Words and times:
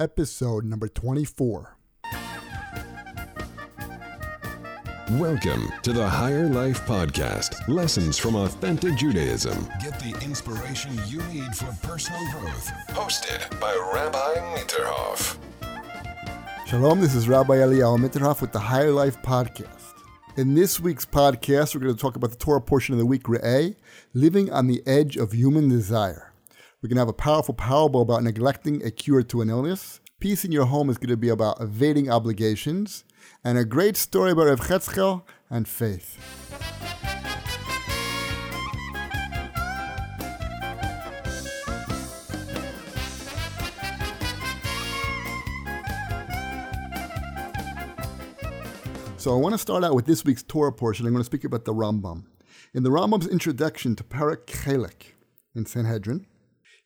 episode 0.00 0.64
number 0.64 0.88
24. 0.88 1.76
Welcome 5.12 5.72
to 5.82 5.92
the 5.92 6.08
Higher 6.08 6.48
Life 6.48 6.80
Podcast 6.86 7.68
Lessons 7.68 8.18
from 8.18 8.34
Authentic 8.34 8.96
Judaism. 8.96 9.68
Get 9.80 10.00
the 10.00 10.18
inspiration 10.24 10.98
you 11.06 11.22
need 11.24 11.54
for 11.54 11.66
personal 11.86 12.20
growth. 12.32 12.72
Hosted 12.88 13.60
by 13.60 13.72
Rabbi 13.94 14.56
Mitterhoff. 14.56 15.36
Shalom, 16.66 17.00
this 17.00 17.14
is 17.14 17.28
Rabbi 17.28 17.56
Eliyahu 17.58 17.98
Mitterhoff 18.04 18.40
with 18.40 18.52
the 18.52 18.58
Higher 18.58 18.90
Life 18.90 19.22
Podcast. 19.22 19.94
In 20.36 20.54
this 20.54 20.80
week's 20.80 21.06
podcast, 21.06 21.74
we're 21.74 21.82
going 21.82 21.94
to 21.94 22.00
talk 22.00 22.16
about 22.16 22.30
the 22.30 22.36
Torah 22.36 22.60
portion 22.60 22.94
of 22.94 22.98
the 22.98 23.06
week, 23.06 23.24
Re'eh, 23.24 23.76
living 24.14 24.50
on 24.50 24.66
the 24.66 24.82
edge 24.86 25.16
of 25.16 25.32
human 25.32 25.68
desire. 25.68 26.33
Going 26.84 26.96
to 26.96 27.00
have 27.00 27.08
a 27.08 27.14
powerful 27.14 27.54
parable 27.54 28.02
about 28.02 28.22
neglecting 28.22 28.84
a 28.84 28.90
cure 28.90 29.22
to 29.22 29.40
an 29.40 29.48
illness. 29.48 30.00
Peace 30.20 30.44
in 30.44 30.52
your 30.52 30.66
home 30.66 30.90
is 30.90 30.98
going 30.98 31.08
to 31.08 31.16
be 31.16 31.30
about 31.30 31.60
evading 31.60 32.10
obligations. 32.10 33.04
And 33.42 33.56
a 33.56 33.64
great 33.64 33.96
story 33.96 34.32
about 34.32 34.46
Rav 34.46 34.60
Chetzkel 34.60 35.22
and 35.48 35.66
faith. 35.66 36.20
So 49.16 49.32
I 49.32 49.40
want 49.40 49.54
to 49.54 49.58
start 49.58 49.82
out 49.82 49.94
with 49.94 50.04
this 50.04 50.24
week's 50.24 50.42
Torah 50.42 50.70
portion. 50.70 51.06
I'm 51.06 51.12
going 51.12 51.22
to 51.22 51.26
speak 51.26 51.44
about 51.44 51.64
the 51.64 51.72
Rambam. 51.72 52.26
In 52.72 52.82
the 52.82 52.90
Rambam's 52.90 53.26
introduction 53.26 53.96
to 53.96 54.04
Perek 54.04 54.44
Chelek 54.44 55.14
in 55.56 55.64
Sanhedrin, 55.66 56.26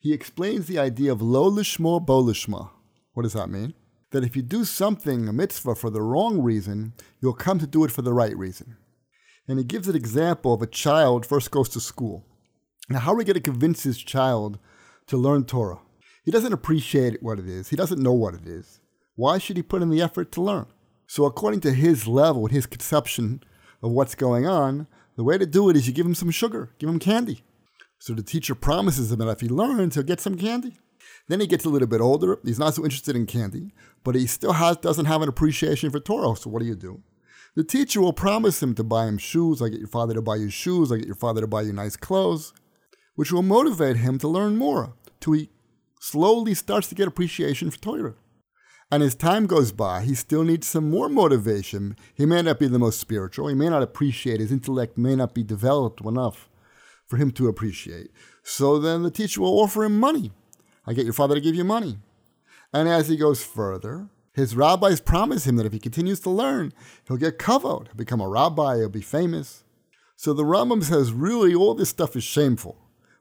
he 0.01 0.13
explains 0.13 0.67
the 0.67 0.79
idea 0.79 1.11
of 1.11 1.21
lo 1.21 1.51
lishma 1.51 2.05
bo 2.05 2.23
lishma. 2.23 2.71
What 3.15 3.25
does 3.25 3.33
that 3.33 3.51
mean? 3.51 3.75
That 4.11 4.25
if 4.25 4.37
you 4.37 4.43
do 4.43 4.65
something, 4.65 5.29
a 5.29 5.33
mitzvah, 5.33 5.75
for 5.75 5.91
the 5.91 6.03
wrong 6.03 6.41
reason, 6.41 6.95
you'll 7.21 7.35
come 7.35 7.59
to 7.59 7.67
do 7.67 7.85
it 7.85 7.91
for 7.91 8.03
the 8.03 8.15
right 8.15 8.37
reason. 8.37 8.77
And 9.49 9.59
he 9.59 9.65
gives 9.65 9.89
an 9.89 9.97
example 9.97 10.55
of 10.55 10.63
a 10.63 10.67
child 10.67 11.27
first 11.27 11.51
goes 11.51 11.69
to 11.71 11.81
school. 11.81 12.25
Now, 12.89 13.01
how 13.01 13.13
are 13.13 13.17
we 13.17 13.25
going 13.25 13.35
to 13.35 13.41
convince 13.41 13.83
his 13.83 13.99
child 13.99 14.59
to 15.09 15.17
learn 15.17 15.45
Torah? 15.45 15.81
He 16.25 16.31
doesn't 16.31 16.53
appreciate 16.53 17.23
what 17.23 17.39
it 17.39 17.49
is. 17.49 17.69
He 17.69 17.77
doesn't 17.77 18.03
know 18.03 18.13
what 18.13 18.35
it 18.35 18.47
is. 18.47 18.81
Why 19.17 19.39
should 19.39 19.57
he 19.57 19.63
put 19.63 19.83
in 19.83 19.91
the 19.91 20.01
effort 20.01 20.31
to 20.33 20.43
learn? 20.43 20.67
So, 21.07 21.25
according 21.25 21.61
to 21.61 21.73
his 21.73 22.07
level, 22.07 22.47
his 22.47 22.67
conception 22.67 23.43
of 23.83 23.91
what's 23.91 24.15
going 24.15 24.47
on, 24.47 24.87
the 25.17 25.25
way 25.25 25.39
to 25.39 25.47
do 25.47 25.69
it 25.69 25.77
is 25.77 25.87
you 25.89 25.93
give 25.93 26.07
him 26.07 26.15
some 26.15 26.31
sugar, 26.31 26.71
give 26.79 26.89
him 26.89 26.99
candy. 26.99 27.43
So 27.99 28.15
the 28.15 28.23
teacher 28.23 28.55
promises 28.55 29.11
him 29.11 29.19
that 29.19 29.29
if 29.29 29.41
he 29.41 29.49
learns, 29.49 29.95
he'll 29.95 30.05
get 30.05 30.21
some 30.21 30.37
candy. 30.37 30.77
Then 31.27 31.41
he 31.41 31.47
gets 31.47 31.65
a 31.65 31.69
little 31.69 31.89
bit 31.89 32.01
older. 32.01 32.39
He's 32.45 32.59
not 32.59 32.75
so 32.75 32.85
interested 32.85 33.17
in 33.17 33.27
candy, 33.27 33.73
but 34.03 34.15
he 34.15 34.27
still 34.27 34.55
has, 34.55 34.77
doesn't 34.79 35.07
have 35.07 35.23
an 35.23 35.29
appreciation 35.29 35.91
for 35.91 36.01
Torah. 36.01 36.37
So 36.37 36.49
what 36.51 36.61
do 36.61 36.67
you 36.67 36.75
do? 36.75 37.03
The 37.55 37.65
teacher 37.65 38.01
will 38.01 38.13
promise 38.13 38.63
him 38.63 38.75
to 38.77 38.85
buy 38.85 39.07
him 39.07 39.19
shoes. 39.19 39.61
I 39.61 39.69
get 39.69 39.81
your 39.81 39.89
father 39.89 40.15
to 40.15 40.23
buy 40.23 40.37
you 40.37 40.49
shoes. 40.49 40.93
I 40.93 40.97
get 40.99 41.07
your 41.07 41.17
father 41.17 41.41
to 41.41 41.47
buy 41.47 41.63
you 41.63 41.73
nice 41.73 41.97
clothes, 41.97 42.53
which 43.15 43.33
will 43.33 43.43
motivate 43.43 43.97
him 43.97 44.19
to 44.19 44.29
learn 44.29 44.57
more, 44.57 44.95
till 45.21 45.33
he 45.33 45.51
slowly 46.01 46.55
starts 46.55 46.89
to 46.89 46.95
get 46.95 47.09
appreciation 47.09 47.71
for 47.71 47.79
Torah. 47.79 48.15
And 48.91 49.03
as 49.03 49.15
time 49.15 49.47
goes 49.47 49.73
by, 49.73 50.03
he 50.03 50.15
still 50.15 50.45
needs 50.45 50.67
some 50.67 50.89
more 50.89 51.09
motivation. 51.11 51.97
He 52.15 52.25
may 52.25 52.41
not 52.41 52.59
be 52.59 52.69
the 52.69 52.79
most 52.79 53.01
spiritual. 53.01 53.49
He 53.49 53.55
may 53.55 53.69
not 53.69 53.83
appreciate. 53.83 54.41
His 54.41 54.53
intellect 54.53 54.97
may 54.97 55.15
not 55.15 55.35
be 55.35 55.43
developed 55.43 56.01
enough 56.01 56.49
for 57.09 57.17
him 57.17 57.31
to 57.33 57.49
appreciate. 57.49 58.11
So 58.43 58.79
then 58.79 59.03
the 59.03 59.11
teacher 59.11 59.41
will 59.41 59.59
offer 59.61 59.85
him 59.85 59.99
money. 59.99 60.33
I 60.87 60.93
get 60.93 61.05
your 61.05 61.15
father 61.15 61.35
to 61.35 61.41
give 61.41 61.55
you 61.55 61.65
money. 61.65 61.99
And 62.73 62.89
as 62.89 63.09
he 63.09 63.17
goes 63.17 63.43
further, 63.43 64.09
his 64.33 64.55
rabbis 64.55 65.01
promise 65.01 65.47
him 65.47 65.57
that 65.57 65.67
if 65.67 65.73
he 65.73 65.79
continues 65.79 66.21
to 66.21 66.31
learn, 66.31 66.73
he'll 67.07 67.17
get 67.17 67.39
kavod, 67.39 67.87
he'll 67.87 67.95
become 67.97 68.21
a 68.21 68.29
rabbi, 68.29 68.77
he'll 68.77 68.89
be 68.89 69.01
famous. 69.01 69.65
So 70.17 70.33
the 70.33 70.45
Rambam 70.45 70.85
says, 70.85 71.13
really, 71.13 71.55
all 71.55 71.75
this 71.75 71.89
stuff 71.89 72.15
is 72.15 72.25
shameful, 72.25 72.77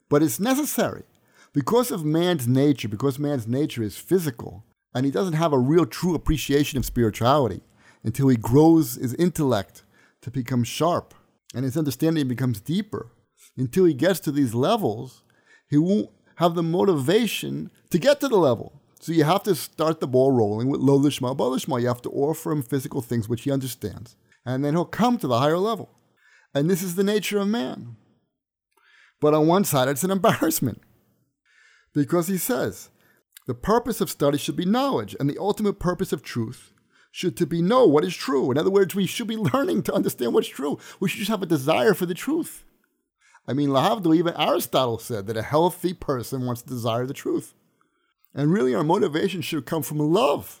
but 0.08 0.22
it's 0.22 0.38
necessary. 0.38 1.04
Because 1.52 1.90
of 1.90 2.04
man's 2.04 2.46
nature, 2.46 2.88
because 2.88 3.18
man's 3.18 3.48
nature 3.48 3.82
is 3.82 3.96
physical, 3.96 4.64
and 4.94 5.06
he 5.06 5.12
doesn't 5.12 5.34
have 5.34 5.52
a 5.52 5.58
real 5.58 5.86
true 5.86 6.14
appreciation 6.14 6.78
of 6.78 6.84
spirituality 6.84 7.62
until 8.02 8.28
he 8.28 8.36
grows 8.36 8.94
his 8.94 9.14
intellect 9.14 9.82
to 10.22 10.30
become 10.30 10.64
sharp 10.64 11.14
and 11.54 11.64
his 11.64 11.76
understanding 11.76 12.28
becomes 12.28 12.60
deeper. 12.60 13.10
Until 13.58 13.84
he 13.84 13.92
gets 13.92 14.20
to 14.20 14.32
these 14.32 14.54
levels, 14.54 15.24
he 15.68 15.76
won't 15.76 16.10
have 16.36 16.54
the 16.54 16.62
motivation 16.62 17.70
to 17.90 17.98
get 17.98 18.20
to 18.20 18.28
the 18.28 18.36
level. 18.36 18.80
So 19.00 19.12
you 19.12 19.24
have 19.24 19.42
to 19.42 19.54
start 19.54 20.00
the 20.00 20.06
ball 20.06 20.30
rolling 20.30 20.68
with 20.68 20.80
lo 20.80 20.98
lishma 20.98 21.36
bo 21.36 21.50
lishma. 21.50 21.80
You 21.80 21.88
have 21.88 22.02
to 22.02 22.10
offer 22.10 22.52
him 22.52 22.62
physical 22.62 23.00
things 23.00 23.28
which 23.28 23.42
he 23.42 23.50
understands, 23.50 24.16
and 24.46 24.64
then 24.64 24.74
he'll 24.74 24.84
come 24.84 25.18
to 25.18 25.26
the 25.26 25.38
higher 25.38 25.58
level. 25.58 25.90
And 26.54 26.70
this 26.70 26.82
is 26.82 26.94
the 26.94 27.04
nature 27.04 27.38
of 27.38 27.48
man. 27.48 27.96
But 29.20 29.34
on 29.34 29.46
one 29.46 29.64
side, 29.64 29.88
it's 29.88 30.04
an 30.04 30.10
embarrassment 30.10 30.80
because 31.92 32.28
he 32.28 32.38
says 32.38 32.90
the 33.46 33.54
purpose 33.54 34.00
of 34.00 34.10
study 34.10 34.38
should 34.38 34.56
be 34.56 34.64
knowledge, 34.64 35.16
and 35.18 35.28
the 35.28 35.38
ultimate 35.38 35.80
purpose 35.80 36.12
of 36.12 36.22
truth 36.22 36.72
should 37.10 37.36
to 37.36 37.46
be 37.46 37.62
know 37.62 37.86
what 37.86 38.04
is 38.04 38.14
true. 38.14 38.50
In 38.50 38.58
other 38.58 38.70
words, 38.70 38.94
we 38.94 39.06
should 39.06 39.26
be 39.26 39.36
learning 39.52 39.82
to 39.84 39.94
understand 39.94 40.34
what's 40.34 40.48
true. 40.48 40.78
We 41.00 41.08
should 41.08 41.18
just 41.18 41.30
have 41.30 41.42
a 41.42 41.46
desire 41.46 41.94
for 41.94 42.06
the 42.06 42.14
truth. 42.14 42.64
I 43.48 43.54
mean, 43.54 43.70
Lehavdil, 43.70 44.14
even 44.14 44.34
Aristotle 44.36 44.98
said 44.98 45.26
that 45.26 45.36
a 45.38 45.42
healthy 45.42 45.94
person 45.94 46.44
wants 46.44 46.60
to 46.62 46.68
desire 46.68 47.06
the 47.06 47.14
truth. 47.14 47.54
And 48.34 48.52
really, 48.52 48.74
our 48.74 48.84
motivation 48.84 49.40
should 49.40 49.64
come 49.64 49.82
from 49.82 49.98
love. 49.98 50.60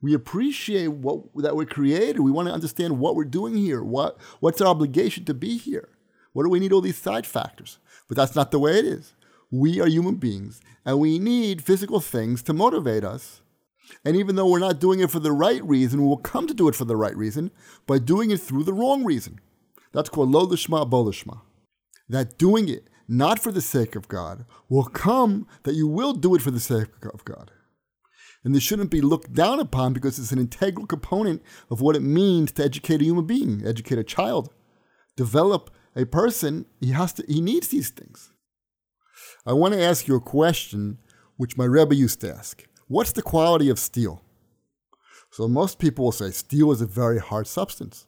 We 0.00 0.14
appreciate 0.14 0.92
what 0.92 1.24
that 1.34 1.56
we're 1.56 1.66
created. 1.66 2.20
We 2.20 2.30
want 2.30 2.46
to 2.46 2.54
understand 2.54 3.00
what 3.00 3.16
we're 3.16 3.24
doing 3.24 3.56
here. 3.56 3.82
What, 3.82 4.16
what's 4.38 4.60
our 4.60 4.68
obligation 4.68 5.24
to 5.24 5.34
be 5.34 5.58
here? 5.58 5.88
What 6.32 6.44
do 6.44 6.50
we 6.50 6.60
need 6.60 6.72
all 6.72 6.80
these 6.80 6.96
side 6.96 7.26
factors? 7.26 7.78
But 8.06 8.16
that's 8.16 8.36
not 8.36 8.52
the 8.52 8.60
way 8.60 8.78
it 8.78 8.84
is. 8.84 9.14
We 9.50 9.80
are 9.80 9.88
human 9.88 10.16
beings, 10.16 10.60
and 10.84 11.00
we 11.00 11.18
need 11.18 11.64
physical 11.64 12.00
things 12.00 12.42
to 12.44 12.52
motivate 12.52 13.02
us. 13.02 13.40
And 14.04 14.16
even 14.16 14.36
though 14.36 14.48
we're 14.48 14.58
not 14.60 14.80
doing 14.80 15.00
it 15.00 15.10
for 15.10 15.20
the 15.20 15.32
right 15.32 15.64
reason, 15.64 16.00
we 16.02 16.06
will 16.06 16.16
come 16.16 16.46
to 16.46 16.54
do 16.54 16.68
it 16.68 16.74
for 16.74 16.84
the 16.84 16.96
right 16.96 17.16
reason 17.16 17.50
by 17.86 17.98
doing 17.98 18.30
it 18.30 18.40
through 18.40 18.64
the 18.64 18.72
wrong 18.72 19.04
reason. 19.04 19.40
That's 19.92 20.10
called 20.10 20.30
lo 20.30 20.46
lishma 20.46 20.88
bo 20.88 21.04
lishma. 21.04 21.40
That 22.08 22.38
doing 22.38 22.68
it 22.68 22.88
not 23.08 23.38
for 23.38 23.52
the 23.52 23.60
sake 23.60 23.96
of 23.96 24.08
God 24.08 24.44
will 24.68 24.84
come 24.84 25.46
that 25.64 25.74
you 25.74 25.86
will 25.86 26.14
do 26.14 26.34
it 26.34 26.42
for 26.42 26.50
the 26.50 26.60
sake 26.60 27.04
of 27.12 27.24
God. 27.24 27.50
And 28.44 28.54
this 28.54 28.62
shouldn't 28.62 28.90
be 28.90 29.00
looked 29.00 29.32
down 29.32 29.58
upon 29.58 29.94
because 29.94 30.18
it's 30.18 30.32
an 30.32 30.38
integral 30.38 30.86
component 30.86 31.42
of 31.70 31.80
what 31.80 31.96
it 31.96 32.02
means 32.02 32.52
to 32.52 32.64
educate 32.64 33.00
a 33.00 33.04
human 33.04 33.26
being, 33.26 33.62
educate 33.66 33.98
a 33.98 34.04
child, 34.04 34.50
develop 35.16 35.70
a 35.96 36.04
person. 36.04 36.66
He 36.80 36.92
has 36.92 37.14
to. 37.14 37.24
He 37.26 37.40
needs 37.40 37.68
these 37.68 37.88
things. 37.88 38.32
I 39.46 39.54
want 39.54 39.72
to 39.74 39.82
ask 39.82 40.06
you 40.06 40.14
a 40.16 40.20
question 40.20 40.98
which 41.36 41.56
my 41.56 41.64
Rebbe 41.64 41.94
used 41.94 42.20
to 42.20 42.34
ask. 42.34 42.66
What's 42.86 43.12
the 43.12 43.22
quality 43.22 43.70
of 43.70 43.78
steel? 43.78 44.22
So 45.30 45.48
most 45.48 45.78
people 45.78 46.04
will 46.04 46.12
say 46.12 46.30
steel 46.30 46.70
is 46.70 46.80
a 46.80 46.86
very 46.86 47.18
hard 47.18 47.46
substance. 47.46 48.06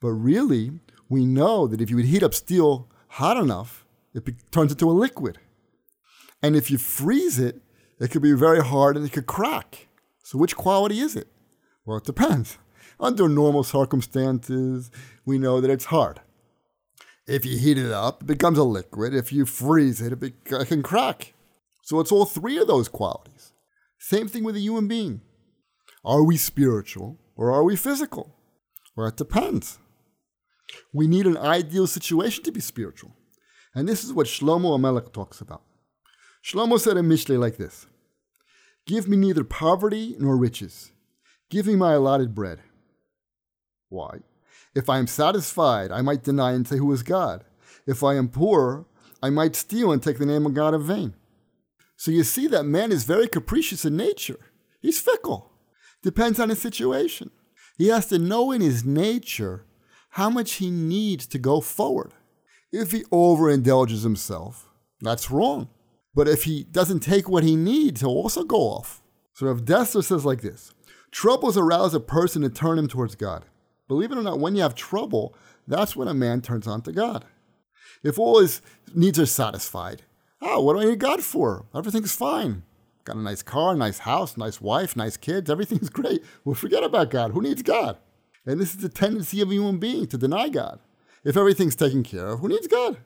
But 0.00 0.12
really, 0.12 0.80
we 1.08 1.26
know 1.26 1.66
that 1.66 1.80
if 1.80 1.90
you 1.90 1.96
would 1.96 2.06
heat 2.06 2.22
up 2.22 2.34
steel 2.34 2.88
hot 3.16 3.36
enough, 3.36 3.86
it 4.14 4.24
be- 4.24 4.36
turns 4.50 4.72
into 4.72 4.90
a 4.90 4.92
liquid. 4.92 5.38
And 6.42 6.54
if 6.54 6.70
you 6.70 6.78
freeze 6.78 7.38
it, 7.38 7.62
it 7.98 8.10
could 8.10 8.22
be 8.22 8.32
very 8.32 8.62
hard 8.62 8.96
and 8.96 9.06
it 9.06 9.12
could 9.12 9.26
crack. 9.26 9.88
So 10.22 10.36
which 10.38 10.54
quality 10.56 11.00
is 11.00 11.16
it? 11.16 11.28
Well, 11.84 11.96
it 11.96 12.04
depends. 12.04 12.58
Under 13.00 13.28
normal 13.28 13.64
circumstances, 13.64 14.90
we 15.24 15.38
know 15.38 15.60
that 15.60 15.70
it's 15.70 15.86
hard. 15.86 16.20
If 17.26 17.44
you 17.44 17.56
heat 17.58 17.78
it 17.78 17.90
up, 17.90 18.22
it 18.22 18.26
becomes 18.26 18.58
a 18.58 18.64
liquid. 18.64 19.14
If 19.14 19.32
you 19.32 19.46
freeze 19.46 20.00
it, 20.00 20.12
it, 20.12 20.20
be- 20.20 20.34
it 20.50 20.68
can 20.68 20.82
crack. 20.82 21.32
So 21.82 22.00
it's 22.00 22.12
all 22.12 22.26
three 22.26 22.58
of 22.58 22.66
those 22.66 22.88
qualities. 22.88 23.52
Same 23.98 24.28
thing 24.28 24.44
with 24.44 24.56
a 24.56 24.60
human 24.60 24.88
being. 24.88 25.22
Are 26.04 26.22
we 26.22 26.36
spiritual 26.36 27.18
or 27.34 27.50
are 27.50 27.64
we 27.64 27.76
physical? 27.76 28.34
Well, 28.94 29.06
it 29.08 29.16
depends. 29.16 29.78
We 30.92 31.06
need 31.06 31.26
an 31.26 31.36
ideal 31.36 31.86
situation 31.86 32.44
to 32.44 32.52
be 32.52 32.60
spiritual. 32.60 33.12
And 33.74 33.88
this 33.88 34.04
is 34.04 34.12
what 34.12 34.26
Shlomo 34.26 34.78
HaMelech 34.78 35.12
talks 35.12 35.40
about. 35.40 35.62
Shlomo 36.42 36.80
said 36.80 36.96
in 36.96 37.06
Mishlei 37.06 37.38
like 37.38 37.56
this 37.56 37.86
Give 38.86 39.08
me 39.08 39.16
neither 39.16 39.44
poverty 39.44 40.16
nor 40.18 40.36
riches. 40.36 40.92
Give 41.50 41.66
me 41.66 41.76
my 41.76 41.92
allotted 41.92 42.34
bread. 42.34 42.60
Why? 43.88 44.20
If 44.74 44.88
I 44.88 44.98
am 44.98 45.06
satisfied, 45.06 45.90
I 45.90 46.02
might 46.02 46.24
deny 46.24 46.52
and 46.52 46.66
say, 46.66 46.78
Who 46.78 46.92
is 46.92 47.02
God? 47.02 47.44
If 47.86 48.02
I 48.02 48.14
am 48.14 48.28
poor, 48.28 48.86
I 49.22 49.30
might 49.30 49.56
steal 49.56 49.92
and 49.92 50.02
take 50.02 50.18
the 50.18 50.26
name 50.26 50.46
of 50.46 50.54
God 50.54 50.74
in 50.74 50.82
vain. 50.82 51.14
So 51.96 52.10
you 52.10 52.24
see 52.24 52.46
that 52.48 52.64
man 52.64 52.92
is 52.92 53.04
very 53.04 53.28
capricious 53.28 53.84
in 53.84 53.96
nature. 53.96 54.38
He's 54.80 55.00
fickle. 55.00 55.50
Depends 56.02 56.38
on 56.38 56.48
his 56.48 56.60
situation. 56.60 57.30
He 57.76 57.88
has 57.88 58.06
to 58.06 58.18
know 58.18 58.52
in 58.52 58.60
his 58.60 58.84
nature 58.84 59.65
how 60.16 60.30
much 60.30 60.54
he 60.54 60.70
needs 60.70 61.26
to 61.26 61.38
go 61.38 61.60
forward. 61.60 62.14
If 62.72 62.90
he 62.92 63.02
overindulges 63.12 64.02
himself, 64.02 64.66
that's 64.98 65.30
wrong. 65.30 65.68
But 66.14 66.26
if 66.26 66.44
he 66.44 66.64
doesn't 66.64 67.00
take 67.00 67.28
what 67.28 67.44
he 67.44 67.54
needs, 67.54 68.00
he'll 68.00 68.08
also 68.08 68.42
go 68.42 68.56
off. 68.56 69.02
So 69.34 69.46
Rav 69.46 69.66
Dessler 69.66 70.02
says 70.02 70.24
like 70.24 70.40
this 70.40 70.72
Troubles 71.10 71.58
arouse 71.58 71.92
a 71.92 72.00
person 72.00 72.40
to 72.40 72.48
turn 72.48 72.78
him 72.78 72.88
towards 72.88 73.14
God. 73.14 73.44
Believe 73.88 74.10
it 74.10 74.16
or 74.16 74.22
not, 74.22 74.40
when 74.40 74.56
you 74.56 74.62
have 74.62 74.74
trouble, 74.74 75.36
that's 75.68 75.94
when 75.94 76.08
a 76.08 76.14
man 76.14 76.40
turns 76.40 76.66
on 76.66 76.80
to 76.82 76.92
God. 76.92 77.26
If 78.02 78.18
all 78.18 78.40
his 78.40 78.62
needs 78.94 79.18
are 79.18 79.26
satisfied, 79.26 80.00
oh, 80.40 80.62
what 80.62 80.72
do 80.72 80.80
I 80.80 80.84
need 80.86 80.98
God 80.98 81.22
for? 81.22 81.66
Everything's 81.74 82.14
fine. 82.14 82.62
Got 83.04 83.16
a 83.16 83.20
nice 83.20 83.42
car, 83.42 83.74
nice 83.74 83.98
house, 83.98 84.38
nice 84.38 84.62
wife, 84.62 84.96
nice 84.96 85.18
kids, 85.18 85.50
everything's 85.50 85.90
great. 86.00 86.24
Well, 86.42 86.54
forget 86.54 86.82
about 86.82 87.10
God. 87.10 87.32
Who 87.32 87.42
needs 87.42 87.60
God? 87.60 87.98
And 88.46 88.60
this 88.60 88.70
is 88.70 88.78
the 88.78 88.88
tendency 88.88 89.40
of 89.40 89.50
a 89.50 89.54
human 89.54 89.78
being 89.78 90.06
to 90.06 90.16
deny 90.16 90.48
God. 90.48 90.78
If 91.24 91.36
everything's 91.36 91.76
taken 91.76 92.04
care 92.04 92.28
of, 92.28 92.40
who 92.40 92.48
needs 92.48 92.68
God? 92.68 92.98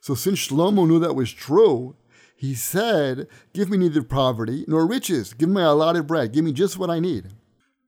So 0.00 0.14
since 0.14 0.48
Shlomo 0.48 0.86
knew 0.86 0.98
that 0.98 1.14
was 1.14 1.32
true, 1.32 1.94
he 2.34 2.54
said, 2.54 3.28
Give 3.54 3.70
me 3.70 3.78
neither 3.78 4.02
poverty 4.02 4.64
nor 4.66 4.84
riches. 4.84 5.32
Give 5.32 5.48
me 5.48 5.62
allotted 5.62 6.08
bread. 6.08 6.32
Give 6.32 6.44
me 6.44 6.52
just 6.52 6.76
what 6.76 6.90
I 6.90 6.98
need. 6.98 7.28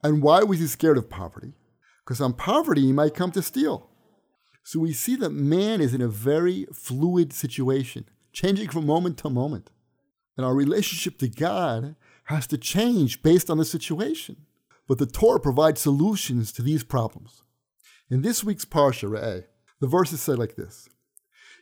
And 0.05 0.23
why 0.23 0.45
was 0.45 0.61
he 0.61 0.69
scared 0.69 0.97
of 0.97 1.11
poverty? 1.11 1.55
Because 2.05 2.21
on 2.21 2.35
poverty, 2.35 2.83
he 2.83 2.93
might 2.93 3.15
come 3.15 3.33
to 3.33 3.43
steal. 3.43 3.89
So 4.63 4.79
we 4.79 4.93
see 4.93 5.17
that 5.17 5.31
man 5.31 5.81
is 5.81 5.93
in 5.93 6.01
a 6.01 6.09
very 6.09 6.67
fluid 6.73 7.33
situation, 7.33 8.09
changing 8.33 8.69
from 8.69 8.87
moment 8.87 9.19
to 9.19 9.31
moment. 9.31 9.71
And 10.37 10.47
our 10.47 10.55
relationship 10.55 11.19
to 11.19 11.29
God 11.29 11.97
has 12.25 12.47
to 12.47 12.59
change 12.59 13.23
based 13.23 13.51
on 13.51 13.59
the 13.59 13.65
situation. 13.65 14.37
But 14.87 14.99
the 14.99 15.07
Torah 15.07 15.41
provides 15.41 15.81
solutions 15.81 16.53
to 16.53 16.63
these 16.63 16.85
problems. 16.85 17.43
In 18.11 18.23
this 18.23 18.45
week's 18.45 18.67
Parsha, 18.67 19.09
Re'eh, 19.09 19.45
the 19.81 19.87
verses 19.87 20.21
say 20.21 20.35
like 20.35 20.57
this 20.57 20.89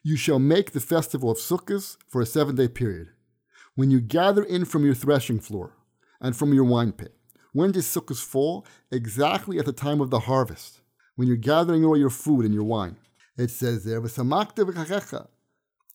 You 0.03 0.17
shall 0.17 0.39
make 0.39 0.73
the 0.73 0.81
festival 0.81 1.31
of 1.31 1.39
Sukkot 1.39 1.97
for 2.09 2.21
a 2.21 2.27
seven 2.27 2.57
day 2.57 2.69
period, 2.69 3.09
when 3.75 3.91
you 3.91 4.01
gather 4.01 4.43
in 4.43 4.65
from 4.65 4.85
your 4.85 4.95
threshing 4.95 5.39
floor 5.39 5.77
and 6.21 6.37
from 6.37 6.53
your 6.53 6.65
wine 6.65 6.93
pit. 6.93 7.15
When 7.53 7.71
does 7.71 7.87
Sukkot 7.87 8.19
fall? 8.19 8.67
Exactly 8.91 9.59
at 9.59 9.67
the 9.67 9.73
time 9.73 10.01
of 10.01 10.11
the 10.11 10.21
harvest, 10.21 10.81
when 11.15 11.29
you're 11.29 11.37
gathering 11.37 11.85
all 11.85 11.97
your 11.97 12.11
food 12.11 12.45
and 12.45 12.55
your 12.55 12.65
wine. 12.65 12.97
It 13.37 13.51
says 13.51 13.85
there, 13.85 14.03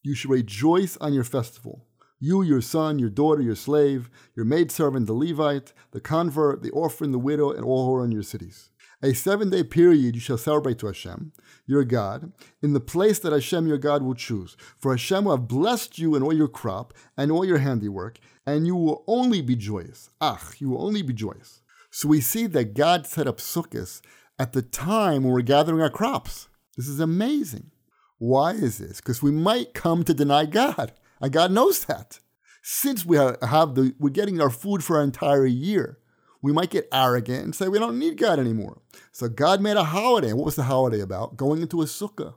You 0.02 0.16
should 0.16 0.32
rejoice 0.32 0.98
on 0.98 1.14
your 1.14 1.24
festival. 1.24 1.86
You, 2.20 2.42
your 2.42 2.62
son, 2.62 2.98
your 2.98 3.10
daughter, 3.10 3.42
your 3.42 3.56
slave, 3.56 4.10
your 4.36 4.46
maidservant, 4.46 5.06
the 5.06 5.14
Levite, 5.14 5.74
the 5.92 6.00
convert, 6.00 6.64
the 6.64 6.72
orphan, 6.72 7.12
the 7.12 7.20
widow, 7.20 7.52
and 7.52 7.64
all 7.64 7.86
who 7.86 7.96
are 7.96 8.06
in 8.06 8.12
your 8.12 8.24
cities. 8.24 8.70
A 9.04 9.14
seven 9.14 9.52
day 9.52 9.64
period 9.64 10.16
you 10.16 10.22
shall 10.22 10.40
celebrate 10.40 10.80
to 10.80 10.88
Hashem, 10.88 11.32
your 11.68 11.84
God, 11.84 12.32
in 12.64 12.74
the 12.74 12.80
place 12.80 13.20
that 13.20 13.32
Hashem 13.32 13.68
your 13.68 13.78
God 13.78 14.02
will 14.02 14.16
choose. 14.16 14.58
For 14.80 14.92
Hashem 14.92 15.26
will 15.26 15.38
have 15.38 15.48
blessed 15.48 16.00
you 16.00 16.16
in 16.16 16.24
all 16.24 16.34
your 16.34 16.48
crop 16.48 16.96
and 17.16 17.32
all 17.32 17.46
your 17.46 17.60
handiwork, 17.60 18.18
and 18.48 18.66
you 18.66 18.76
will 18.76 19.04
only 19.06 19.44
be 19.44 19.56
joyous. 19.56 20.10
Ach, 20.20 20.60
you 20.60 20.72
will 20.72 20.84
only 20.84 21.04
be 21.04 21.14
joyous. 21.14 21.62
So 21.92 22.08
we 22.08 22.22
see 22.22 22.48
that 22.48 22.74
God 22.74 23.06
set 23.06 23.28
up 23.28 23.38
Sukkot 23.38 24.02
at 24.40 24.54
the 24.54 24.64
time 24.64 25.24
when 25.24 25.34
we're 25.34 25.42
gathering 25.42 25.82
our 25.82 25.92
crops. 25.92 26.48
This 26.76 26.88
is 26.88 27.00
amazing. 27.00 27.70
Why 28.18 28.52
is 28.52 28.80
this? 28.80 28.98
Because 28.98 29.22
we 29.22 29.30
might 29.30 29.76
come 29.76 30.04
to 30.06 30.14
deny 30.14 30.46
God, 30.46 30.94
and 31.22 31.32
God 31.32 31.52
knows 31.52 31.86
that. 31.86 32.20
Since 32.62 33.06
we 33.06 33.18
have 33.18 33.76
the, 33.76 33.96
we're 33.98 34.10
getting 34.10 34.42
our 34.42 34.50
food 34.50 34.84
for 34.84 34.98
our 34.98 35.04
entire 35.04 35.46
year, 35.46 36.00
we 36.42 36.52
might 36.52 36.70
get 36.70 36.88
arrogant 36.92 37.44
and 37.44 37.56
say 37.56 37.68
we 37.68 37.80
don't 37.80 38.00
need 38.00 38.18
God 38.18 38.40
anymore. 38.40 38.82
So 39.12 39.30
God 39.30 39.62
made 39.62 39.78
a 39.78 39.84
holiday. 39.84 40.34
What 40.34 40.46
was 40.46 40.56
the 40.56 40.64
holiday 40.64 41.00
about? 41.00 41.38
Going 41.38 41.62
into 41.62 41.82
a 41.82 41.86
sukkah. 41.86 42.36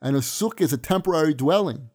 And 0.00 0.16
a 0.16 0.20
sukkah 0.20 0.62
is 0.62 0.72
a 0.72 0.78
temporary 0.78 1.34
dwelling. 1.34 1.90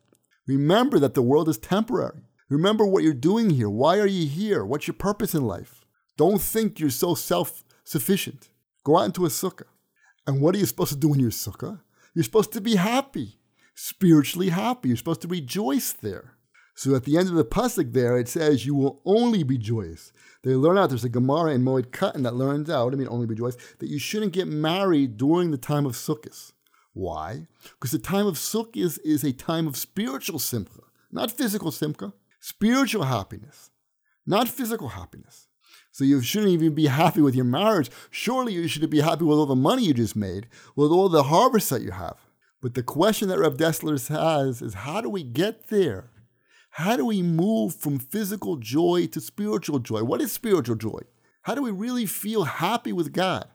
Remember 0.47 0.99
that 0.99 1.13
the 1.13 1.21
world 1.21 1.49
is 1.49 1.57
temporary. 1.57 2.21
Remember 2.49 2.85
what 2.85 3.03
you're 3.03 3.13
doing 3.13 3.49
here. 3.49 3.69
Why 3.69 3.97
are 3.97 4.07
you 4.07 4.27
here? 4.27 4.65
What's 4.65 4.87
your 4.87 4.93
purpose 4.95 5.33
in 5.33 5.45
life? 5.45 5.85
Don't 6.17 6.41
think 6.41 6.79
you're 6.79 6.89
so 6.89 7.15
self 7.15 7.63
sufficient. 7.83 8.49
Go 8.83 8.97
out 8.97 9.05
into 9.05 9.25
a 9.25 9.29
sukkah. 9.29 9.63
And 10.27 10.41
what 10.41 10.55
are 10.55 10.59
you 10.59 10.65
supposed 10.65 10.91
to 10.91 10.97
do 10.97 11.13
in 11.13 11.19
your 11.19 11.31
sukkah? 11.31 11.81
You're 12.13 12.23
supposed 12.23 12.53
to 12.53 12.61
be 12.61 12.75
happy, 12.75 13.39
spiritually 13.75 14.49
happy. 14.49 14.89
You're 14.89 14.97
supposed 14.97 15.21
to 15.21 15.27
rejoice 15.27 15.93
there. 15.93 16.35
So 16.75 16.95
at 16.95 17.03
the 17.03 17.17
end 17.17 17.29
of 17.29 17.35
the 17.35 17.45
pasuk 17.45 17.93
there, 17.93 18.17
it 18.17 18.27
says, 18.27 18.65
"You 18.65 18.75
will 18.75 19.01
only 19.05 19.43
be 19.43 19.57
joyous." 19.57 20.11
They 20.43 20.55
learn 20.55 20.77
out. 20.77 20.89
There's 20.89 21.03
a 21.03 21.09
Gemara 21.09 21.53
in 21.53 21.63
Moed 21.63 21.91
Katan 21.91 22.23
that 22.23 22.35
learns 22.35 22.69
out. 22.69 22.93
I 22.93 22.95
mean, 22.95 23.07
only 23.09 23.27
be 23.27 23.35
joyous 23.35 23.57
that 23.79 23.89
you 23.89 23.99
shouldn't 23.99 24.33
get 24.33 24.47
married 24.47 25.17
during 25.17 25.51
the 25.51 25.57
time 25.57 25.85
of 25.85 25.93
Sukkot. 25.93 26.51
Why? 26.93 27.47
Because 27.63 27.91
the 27.91 27.99
time 27.99 28.27
of 28.27 28.35
Sukkot 28.35 28.99
is 29.03 29.23
a 29.23 29.33
time 29.33 29.67
of 29.67 29.77
spiritual 29.77 30.39
simcha, 30.39 30.81
not 31.11 31.31
physical 31.31 31.71
simcha. 31.71 32.13
Spiritual 32.39 33.03
happiness, 33.03 33.71
not 34.25 34.49
physical 34.49 34.89
happiness. 34.89 35.47
So 35.93 36.03
you 36.03 36.21
shouldn't 36.21 36.51
even 36.51 36.75
be 36.75 36.87
happy 36.87 37.21
with 37.21 37.35
your 37.35 37.45
marriage. 37.45 37.89
Surely 38.09 38.51
you 38.51 38.67
should 38.67 38.89
be 38.89 38.99
happy 38.99 39.23
with 39.23 39.37
all 39.37 39.45
the 39.45 39.55
money 39.55 39.85
you 39.85 39.93
just 39.93 40.17
made, 40.17 40.47
with 40.75 40.91
all 40.91 41.07
the 41.07 41.23
harvest 41.23 41.69
that 41.69 41.83
you 41.83 41.91
have. 41.91 42.17
But 42.63 42.75
the 42.75 42.81
question 42.81 43.27
that 43.27 43.39
Rev 43.39 43.57
Dessler 43.57 44.07
has 44.07 44.61
is 44.61 44.73
how 44.73 45.01
do 45.01 45.09
we 45.09 45.21
get 45.21 45.67
there? 45.67 46.11
How 46.69 46.95
do 46.95 47.05
we 47.05 47.21
move 47.21 47.75
from 47.75 47.99
physical 47.99 48.55
joy 48.55 49.07
to 49.07 49.19
spiritual 49.19 49.79
joy? 49.79 50.05
What 50.05 50.21
is 50.21 50.31
spiritual 50.31 50.77
joy? 50.77 51.01
How 51.41 51.55
do 51.55 51.61
we 51.61 51.71
really 51.71 52.05
feel 52.05 52.45
happy 52.45 52.93
with 52.93 53.11
God? 53.11 53.49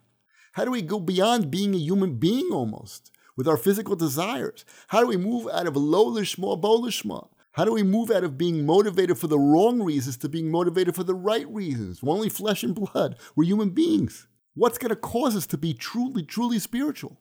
How 0.53 0.67
do 0.67 0.71
we 0.71 0.83
go 0.83 1.01
beyond 1.01 1.51
being 1.51 1.75
a 1.75 1.79
human 1.79 2.17
being 2.17 2.51
almost 2.53 3.11
with 3.35 3.49
our 3.49 3.57
physical 3.57 3.97
desires? 3.97 4.67
How 4.89 5.01
do 5.01 5.07
we 5.07 5.17
move 5.17 5.49
out 5.51 5.67
of 5.67 5.75
lo 5.75 6.13
lishma, 6.13 6.61
bo? 6.61 7.31
How 7.53 7.65
do 7.65 7.73
we 7.73 7.83
move 7.83 8.11
out 8.11 8.25
of 8.25 8.37
being 8.37 8.67
motivated 8.67 9.17
for 9.17 9.27
the 9.27 9.39
wrong 9.39 9.83
reasons 9.83 10.19
to 10.19 10.29
being 10.29 10.51
motivated 10.51 10.95
for 10.95 11.05
the 11.05 11.15
right 11.15 11.49
reasons? 11.49 12.03
We're 12.03 12.13
only 12.13 12.29
flesh 12.29 12.63
and 12.63 12.75
blood. 12.75 13.17
We're 13.35 13.45
human 13.45 13.71
beings. 13.71 14.27
What's 14.55 14.77
going 14.77 14.91
to 14.91 14.97
cause 14.97 15.35
us 15.35 15.47
to 15.47 15.57
be 15.57 15.73
truly, 15.73 16.25
truly 16.25 16.59
spiritual? 16.59 17.19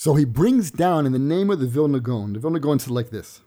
So 0.00 0.14
he 0.14 0.24
brings 0.24 0.70
down 0.70 1.06
in 1.06 1.12
the 1.12 1.18
name 1.18 1.50
of 1.50 1.58
the 1.58 1.66
Vilna 1.66 1.98
Gaon. 1.98 2.32
The 2.32 2.38
Vilna 2.38 2.60
Gaon 2.60 2.78
said 2.78 2.92
like 2.92 3.10
this 3.10 3.40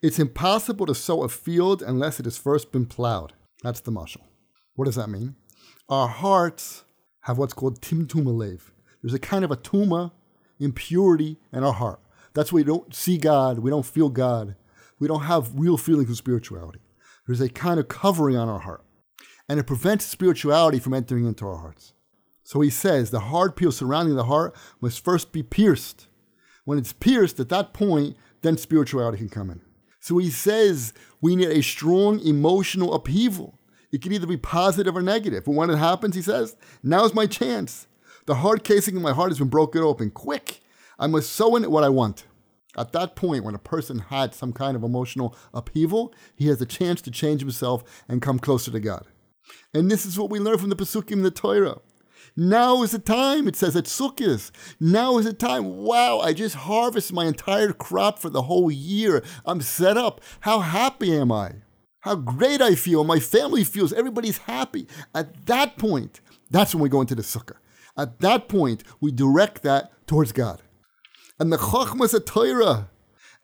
it's 0.00 0.20
impossible 0.20 0.86
to 0.86 0.94
sow 0.94 1.24
a 1.24 1.28
field 1.28 1.82
unless 1.82 2.20
it 2.20 2.26
has 2.26 2.38
first 2.38 2.70
been 2.70 2.86
plowed. 2.86 3.32
That's 3.60 3.80
the 3.80 3.90
mashal. 3.90 4.22
What 4.76 4.84
does 4.84 4.94
that 4.94 5.10
mean? 5.10 5.34
Our 5.88 6.06
hearts 6.06 6.84
have 7.22 7.38
what's 7.38 7.54
called 7.54 7.80
timtum 7.80 8.26
alev. 8.26 8.70
There's 9.02 9.14
a 9.14 9.18
kind 9.18 9.44
of 9.44 9.50
a 9.50 9.56
tuma, 9.56 10.12
impurity 10.60 11.38
in 11.52 11.64
our 11.64 11.72
heart. 11.72 11.98
That's 12.34 12.52
why 12.52 12.58
we 12.58 12.64
don't 12.64 12.94
see 12.94 13.18
God, 13.18 13.58
we 13.58 13.70
don't 13.70 13.84
feel 13.84 14.10
God, 14.10 14.54
we 15.00 15.08
don't 15.08 15.22
have 15.22 15.58
real 15.58 15.76
feelings 15.76 16.08
of 16.08 16.16
spirituality. 16.16 16.82
There's 17.26 17.40
a 17.40 17.48
kind 17.48 17.80
of 17.80 17.88
covering 17.88 18.36
on 18.36 18.48
our 18.48 18.60
heart. 18.60 18.84
And 19.48 19.58
it 19.58 19.66
prevents 19.66 20.04
spirituality 20.04 20.78
from 20.78 20.94
entering 20.94 21.26
into 21.26 21.44
our 21.48 21.56
hearts. 21.56 21.93
So 22.44 22.60
he 22.60 22.70
says 22.70 23.10
the 23.10 23.20
hard 23.20 23.56
peel 23.56 23.72
surrounding 23.72 24.14
the 24.14 24.24
heart 24.24 24.54
must 24.80 25.02
first 25.02 25.32
be 25.32 25.42
pierced. 25.42 26.06
When 26.64 26.78
it's 26.78 26.92
pierced, 26.92 27.40
at 27.40 27.48
that 27.48 27.72
point, 27.72 28.16
then 28.42 28.56
spirituality 28.56 29.18
can 29.18 29.28
come 29.28 29.50
in. 29.50 29.62
So 30.00 30.18
he 30.18 30.30
says 30.30 30.92
we 31.20 31.34
need 31.34 31.48
a 31.48 31.62
strong 31.62 32.20
emotional 32.20 32.94
upheaval. 32.94 33.58
It 33.90 34.02
can 34.02 34.12
either 34.12 34.26
be 34.26 34.36
positive 34.36 34.96
or 34.96 35.02
negative. 35.02 35.44
But 35.44 35.52
when 35.52 35.70
it 35.70 35.76
happens, 35.76 36.14
he 36.14 36.22
says, 36.22 36.56
now's 36.82 37.14
my 37.14 37.26
chance. 37.26 37.86
The 38.26 38.36
hard 38.36 38.64
casing 38.64 38.96
in 38.96 39.02
my 39.02 39.12
heart 39.12 39.30
has 39.30 39.38
been 39.38 39.48
broken 39.48 39.82
open. 39.82 40.10
Quick, 40.10 40.60
I 40.98 41.06
must 41.06 41.32
sow 41.32 41.56
in 41.56 41.64
it 41.64 41.70
what 41.70 41.84
I 41.84 41.88
want. 41.88 42.26
At 42.76 42.92
that 42.92 43.14
point, 43.14 43.44
when 43.44 43.54
a 43.54 43.58
person 43.58 44.00
had 44.00 44.34
some 44.34 44.52
kind 44.52 44.76
of 44.76 44.82
emotional 44.82 45.36
upheaval, 45.52 46.12
he 46.34 46.48
has 46.48 46.60
a 46.60 46.66
chance 46.66 47.00
to 47.02 47.10
change 47.10 47.40
himself 47.40 48.02
and 48.08 48.20
come 48.20 48.38
closer 48.38 48.70
to 48.72 48.80
God. 48.80 49.06
And 49.72 49.90
this 49.90 50.04
is 50.04 50.18
what 50.18 50.30
we 50.30 50.40
learn 50.40 50.58
from 50.58 50.70
the 50.70 50.76
Pesukim 50.76 51.12
in 51.12 51.22
the 51.22 51.30
Torah. 51.30 51.78
Now 52.36 52.82
is 52.82 52.90
the 52.90 52.98
time, 52.98 53.46
it 53.46 53.54
says 53.54 53.76
at 53.76 53.84
Sukkot. 53.84 54.50
Now 54.80 55.18
is 55.18 55.24
the 55.24 55.32
time. 55.32 55.76
Wow, 55.76 56.18
I 56.18 56.32
just 56.32 56.56
harvested 56.56 57.14
my 57.14 57.26
entire 57.26 57.72
crop 57.72 58.18
for 58.18 58.28
the 58.28 58.42
whole 58.42 58.72
year. 58.72 59.22
I'm 59.46 59.60
set 59.60 59.96
up. 59.96 60.20
How 60.40 60.58
happy 60.58 61.16
am 61.16 61.30
I? 61.30 61.52
How 62.00 62.16
great 62.16 62.60
I 62.60 62.74
feel. 62.74 63.04
My 63.04 63.20
family 63.20 63.62
feels. 63.62 63.92
Everybody's 63.92 64.38
happy. 64.38 64.88
At 65.14 65.46
that 65.46 65.78
point, 65.78 66.20
that's 66.50 66.74
when 66.74 66.82
we 66.82 66.88
go 66.88 67.00
into 67.00 67.14
the 67.14 67.22
Sukkah. 67.22 67.56
At 67.96 68.18
that 68.20 68.48
point, 68.48 68.82
we 69.00 69.12
direct 69.12 69.62
that 69.62 69.92
towards 70.06 70.32
God. 70.32 70.60
And 71.38 71.52
the 71.52 71.56
Chachmas 71.56 72.14
of 72.14 72.24
Torah 72.24 72.90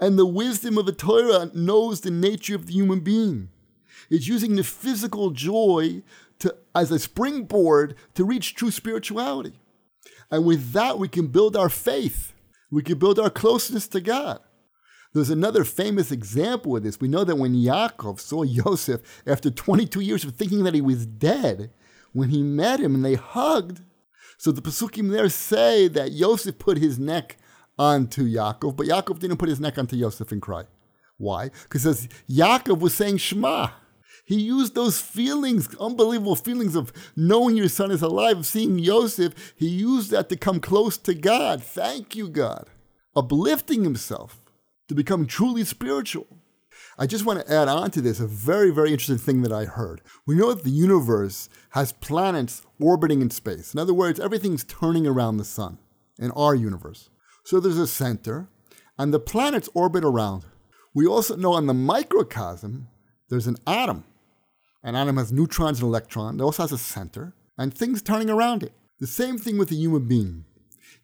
and 0.00 0.18
the 0.18 0.26
wisdom 0.26 0.76
of 0.78 0.86
the 0.86 0.92
Torah 0.92 1.50
knows 1.54 2.00
the 2.00 2.10
nature 2.10 2.56
of 2.56 2.66
the 2.66 2.72
human 2.72 3.00
being. 3.00 3.50
It's 4.10 4.26
using 4.26 4.56
the 4.56 4.64
physical 4.64 5.30
joy 5.30 6.02
to, 6.40 6.56
as 6.74 6.90
a 6.90 6.98
springboard 6.98 7.94
to 8.14 8.24
reach 8.24 8.54
true 8.54 8.70
spirituality. 8.70 9.58
And 10.30 10.44
with 10.44 10.72
that, 10.72 10.98
we 10.98 11.08
can 11.08 11.28
build 11.28 11.56
our 11.56 11.68
faith. 11.68 12.32
We 12.70 12.82
can 12.82 12.98
build 12.98 13.18
our 13.18 13.30
closeness 13.30 13.88
to 13.88 14.00
God. 14.00 14.40
There's 15.12 15.30
another 15.30 15.64
famous 15.64 16.12
example 16.12 16.76
of 16.76 16.84
this. 16.84 17.00
We 17.00 17.08
know 17.08 17.24
that 17.24 17.36
when 17.36 17.54
Yaakov 17.54 18.20
saw 18.20 18.42
Yosef 18.42 19.22
after 19.26 19.50
22 19.50 20.00
years 20.00 20.24
of 20.24 20.36
thinking 20.36 20.62
that 20.64 20.74
he 20.74 20.80
was 20.80 21.04
dead, 21.04 21.70
when 22.12 22.28
he 22.28 22.42
met 22.42 22.80
him 22.80 22.94
and 22.94 23.04
they 23.04 23.14
hugged, 23.14 23.80
so 24.38 24.52
the 24.52 24.62
Pesukim 24.62 25.10
there 25.10 25.28
say 25.28 25.88
that 25.88 26.12
Yosef 26.12 26.58
put 26.58 26.78
his 26.78 26.98
neck 26.98 27.36
onto 27.78 28.24
Yaakov, 28.24 28.76
but 28.76 28.86
Yaakov 28.86 29.18
didn't 29.18 29.38
put 29.38 29.48
his 29.48 29.60
neck 29.60 29.78
onto 29.78 29.96
Yosef 29.96 30.30
and 30.32 30.40
cry. 30.40 30.64
Why? 31.18 31.50
Because 31.64 32.08
Yaakov 32.28 32.78
was 32.78 32.94
saying 32.94 33.18
Shema. 33.18 33.70
He 34.30 34.42
used 34.42 34.76
those 34.76 35.00
feelings, 35.00 35.74
unbelievable 35.80 36.36
feelings 36.36 36.76
of 36.76 36.92
knowing 37.16 37.56
your 37.56 37.68
son 37.68 37.90
is 37.90 38.00
alive, 38.00 38.46
seeing 38.46 38.78
Yosef, 38.78 39.34
he 39.56 39.66
used 39.66 40.12
that 40.12 40.28
to 40.28 40.36
come 40.36 40.60
close 40.60 40.96
to 40.98 41.14
God. 41.14 41.64
Thank 41.64 42.14
you, 42.14 42.28
God. 42.28 42.68
Uplifting 43.16 43.82
himself 43.82 44.38
to 44.86 44.94
become 44.94 45.26
truly 45.26 45.64
spiritual. 45.64 46.28
I 46.96 47.08
just 47.08 47.26
want 47.26 47.44
to 47.44 47.52
add 47.52 47.66
on 47.66 47.90
to 47.90 48.00
this 48.00 48.20
a 48.20 48.26
very, 48.28 48.70
very 48.70 48.92
interesting 48.92 49.18
thing 49.18 49.42
that 49.42 49.50
I 49.50 49.64
heard. 49.64 50.00
We 50.28 50.36
know 50.36 50.54
that 50.54 50.62
the 50.62 50.70
universe 50.70 51.48
has 51.70 51.90
planets 51.90 52.62
orbiting 52.78 53.22
in 53.22 53.30
space. 53.30 53.74
In 53.74 53.80
other 53.80 53.92
words, 53.92 54.20
everything's 54.20 54.62
turning 54.62 55.08
around 55.08 55.38
the 55.38 55.44
sun 55.44 55.78
in 56.20 56.30
our 56.30 56.54
universe. 56.54 57.10
So 57.42 57.58
there's 57.58 57.78
a 57.78 57.86
center, 57.88 58.46
and 58.96 59.12
the 59.12 59.18
planets 59.18 59.68
orbit 59.74 60.04
around. 60.04 60.44
We 60.94 61.04
also 61.04 61.34
know 61.34 61.56
in 61.56 61.66
the 61.66 61.74
microcosm, 61.74 62.86
there's 63.28 63.48
an 63.48 63.56
atom. 63.66 64.04
An 64.82 64.96
atom 64.96 65.18
has 65.18 65.32
neutrons 65.32 65.80
and 65.80 65.88
electrons. 65.88 66.40
It 66.40 66.44
also 66.44 66.62
has 66.62 66.72
a 66.72 66.78
center, 66.78 67.34
and 67.58 67.72
things 67.72 68.02
turning 68.02 68.30
around 68.30 68.62
it. 68.62 68.72
The 68.98 69.06
same 69.06 69.38
thing 69.38 69.58
with 69.58 69.70
a 69.70 69.74
human 69.74 70.06
being. 70.06 70.44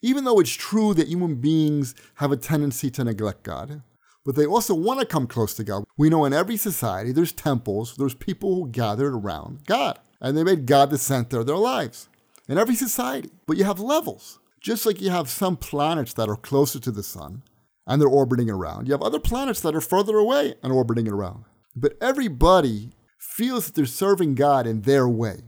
Even 0.03 0.25
though 0.25 0.41
it's 0.41 0.53
true 0.53 0.95
that 0.95 1.09
human 1.09 1.37
beings 1.37 1.95
have 2.17 2.33
a 2.33 2.37
tendency 2.37 2.91
to 2.91 3.05
neglect 3.05 3.43
God, 3.43 3.83
but 4.25 4.35
they 4.35 4.47
also 4.47 4.75
want 4.75 5.01
to 5.01 5.07
come 5.07 5.27
close 5.27 5.55
to 5.55 5.65
God. 5.65 5.85
We 5.97 6.11
know 6.11 6.25
in 6.25 6.33
every 6.33 6.57
society 6.57 7.13
there's 7.13 7.33
temples, 7.33 7.97
there's 7.97 8.15
people 8.15 8.55
who 8.55 8.69
gathered 8.69 9.15
around 9.15 9.67
God, 9.67 9.99
and 10.21 10.37
they 10.37 10.43
made 10.43 10.67
God 10.67 10.91
the 10.91 10.99
center 10.99 11.41
of 11.41 11.47
their 11.47 11.57
lives. 11.57 12.09
In 12.49 12.59
every 12.59 12.75
society. 12.75 13.31
But 13.47 13.57
you 13.57 13.65
have 13.65 13.81
levels. 13.81 14.39
Just 14.61 14.87
like 14.87 15.01
you 15.01 15.11
have 15.11 15.29
some 15.29 15.57
planets 15.57 16.13
that 16.15 16.29
are 16.29 16.37
closer 16.37 16.81
to 16.81 16.91
the 16.91 17.03
sun 17.03 17.43
and 17.87 18.01
they're 18.01 18.09
orbiting 18.09 18.51
around, 18.51 18.87
you 18.89 18.93
have 18.93 19.03
other 19.03 19.21
planets 19.21 19.61
that 19.61 19.77
are 19.77 19.81
further 19.81 20.17
away 20.17 20.55
and 20.63 20.73
orbiting 20.73 21.09
around. 21.09 21.45
But 21.75 21.97
everybody 22.01 22.91
feels 23.19 23.67
that 23.67 23.75
they're 23.75 23.87
serving 23.87 24.35
God 24.35 24.67
in 24.67 24.83
their 24.83 25.09
way. 25.09 25.43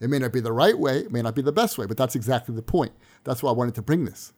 It 0.00 0.08
may 0.08 0.18
not 0.18 0.32
be 0.32 0.40
the 0.40 0.52
right 0.52 0.78
way, 0.78 1.00
it 1.00 1.12
may 1.12 1.22
not 1.22 1.34
be 1.34 1.42
the 1.42 1.52
best 1.52 1.76
way, 1.76 1.86
but 1.86 1.96
that's 1.96 2.14
exactly 2.14 2.54
the 2.54 2.62
point. 2.62 2.92
That's 3.24 3.42
why 3.42 3.50
I 3.50 3.54
wanted 3.54 3.74
to 3.74 3.82
bring 3.82 4.04
this. 4.04 4.32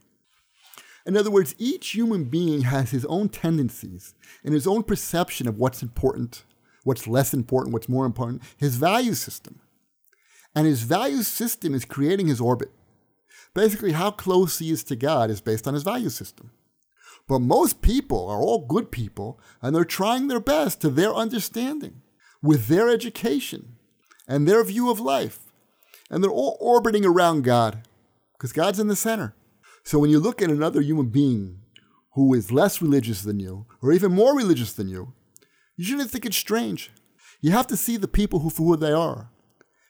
In 1.07 1.17
other 1.17 1.31
words, 1.31 1.55
each 1.59 1.91
human 1.91 2.25
being 2.25 2.63
has 2.63 2.91
his 2.91 3.05
own 3.07 3.29
tendencies 3.29 4.15
and 4.45 4.55
his 4.55 4.67
own 4.67 4.83
perception 4.83 5.49
of 5.49 5.59
what's 5.59 5.83
important, 5.83 6.45
what's 6.85 7.09
less 7.09 7.35
important, 7.35 7.73
what's 7.73 7.89
more 7.89 8.07
important, 8.07 8.43
his 8.57 8.77
value 8.77 9.15
system. 9.15 9.61
And 10.55 10.67
his 10.67 10.83
value 10.83 11.23
system 11.23 11.75
is 11.75 11.85
creating 11.85 12.29
his 12.29 12.41
orbit. 12.41 12.71
Basically, 13.55 13.93
how 13.93 14.11
close 14.11 14.59
he 14.59 14.71
is 14.71 14.85
to 14.85 14.97
God 14.97 15.31
is 15.31 15.41
based 15.41 15.67
on 15.67 15.75
his 15.75 15.83
value 15.83 16.11
system. 16.11 16.53
But 17.29 17.41
most 17.41 17.83
people 17.83 18.29
are 18.29 18.41
all 18.41 18.67
good 18.67 18.91
people, 18.91 19.41
and 19.61 19.75
they're 19.75 19.85
trying 19.85 20.29
their 20.29 20.41
best 20.41 20.81
to 20.81 20.91
their 20.91 21.15
understanding, 21.15 22.03
with 22.43 22.67
their 22.67 22.89
education 22.89 23.77
and 24.27 24.47
their 24.47 24.65
view 24.65 24.91
of 24.91 25.01
life. 25.01 25.39
And 26.11 26.23
they're 26.23 26.31
all 26.31 26.59
orbiting 26.61 27.05
around 27.05 27.45
God, 27.45 27.83
because 28.35 28.53
God's 28.53 28.81
in 28.81 28.89
the 28.89 28.97
center. 28.97 29.35
So 29.85 29.99
when 29.99 30.11
you 30.11 30.21
look 30.21 30.43
at 30.43 30.51
another 30.51 30.81
human 30.81 31.07
being 31.07 31.61
who 32.15 32.35
is 32.35 32.53
less 32.53 32.83
religious 32.83 33.23
than 33.23 33.41
you, 33.41 33.67
or 33.81 33.93
even 33.93 34.13
more 34.13 34.37
religious 34.37 34.73
than 34.73 34.89
you, 34.89 35.15
you 35.77 35.85
shouldn't 35.85 36.11
think 36.11 36.27
it's 36.27 36.37
strange. 36.37 36.91
You 37.41 37.53
have 37.53 37.67
to 37.69 37.77
see 37.77 37.97
the 37.97 38.09
people 38.09 38.41
who, 38.41 38.51
for 38.51 38.63
who 38.65 38.77
they 38.77 38.93
are. 38.93 39.31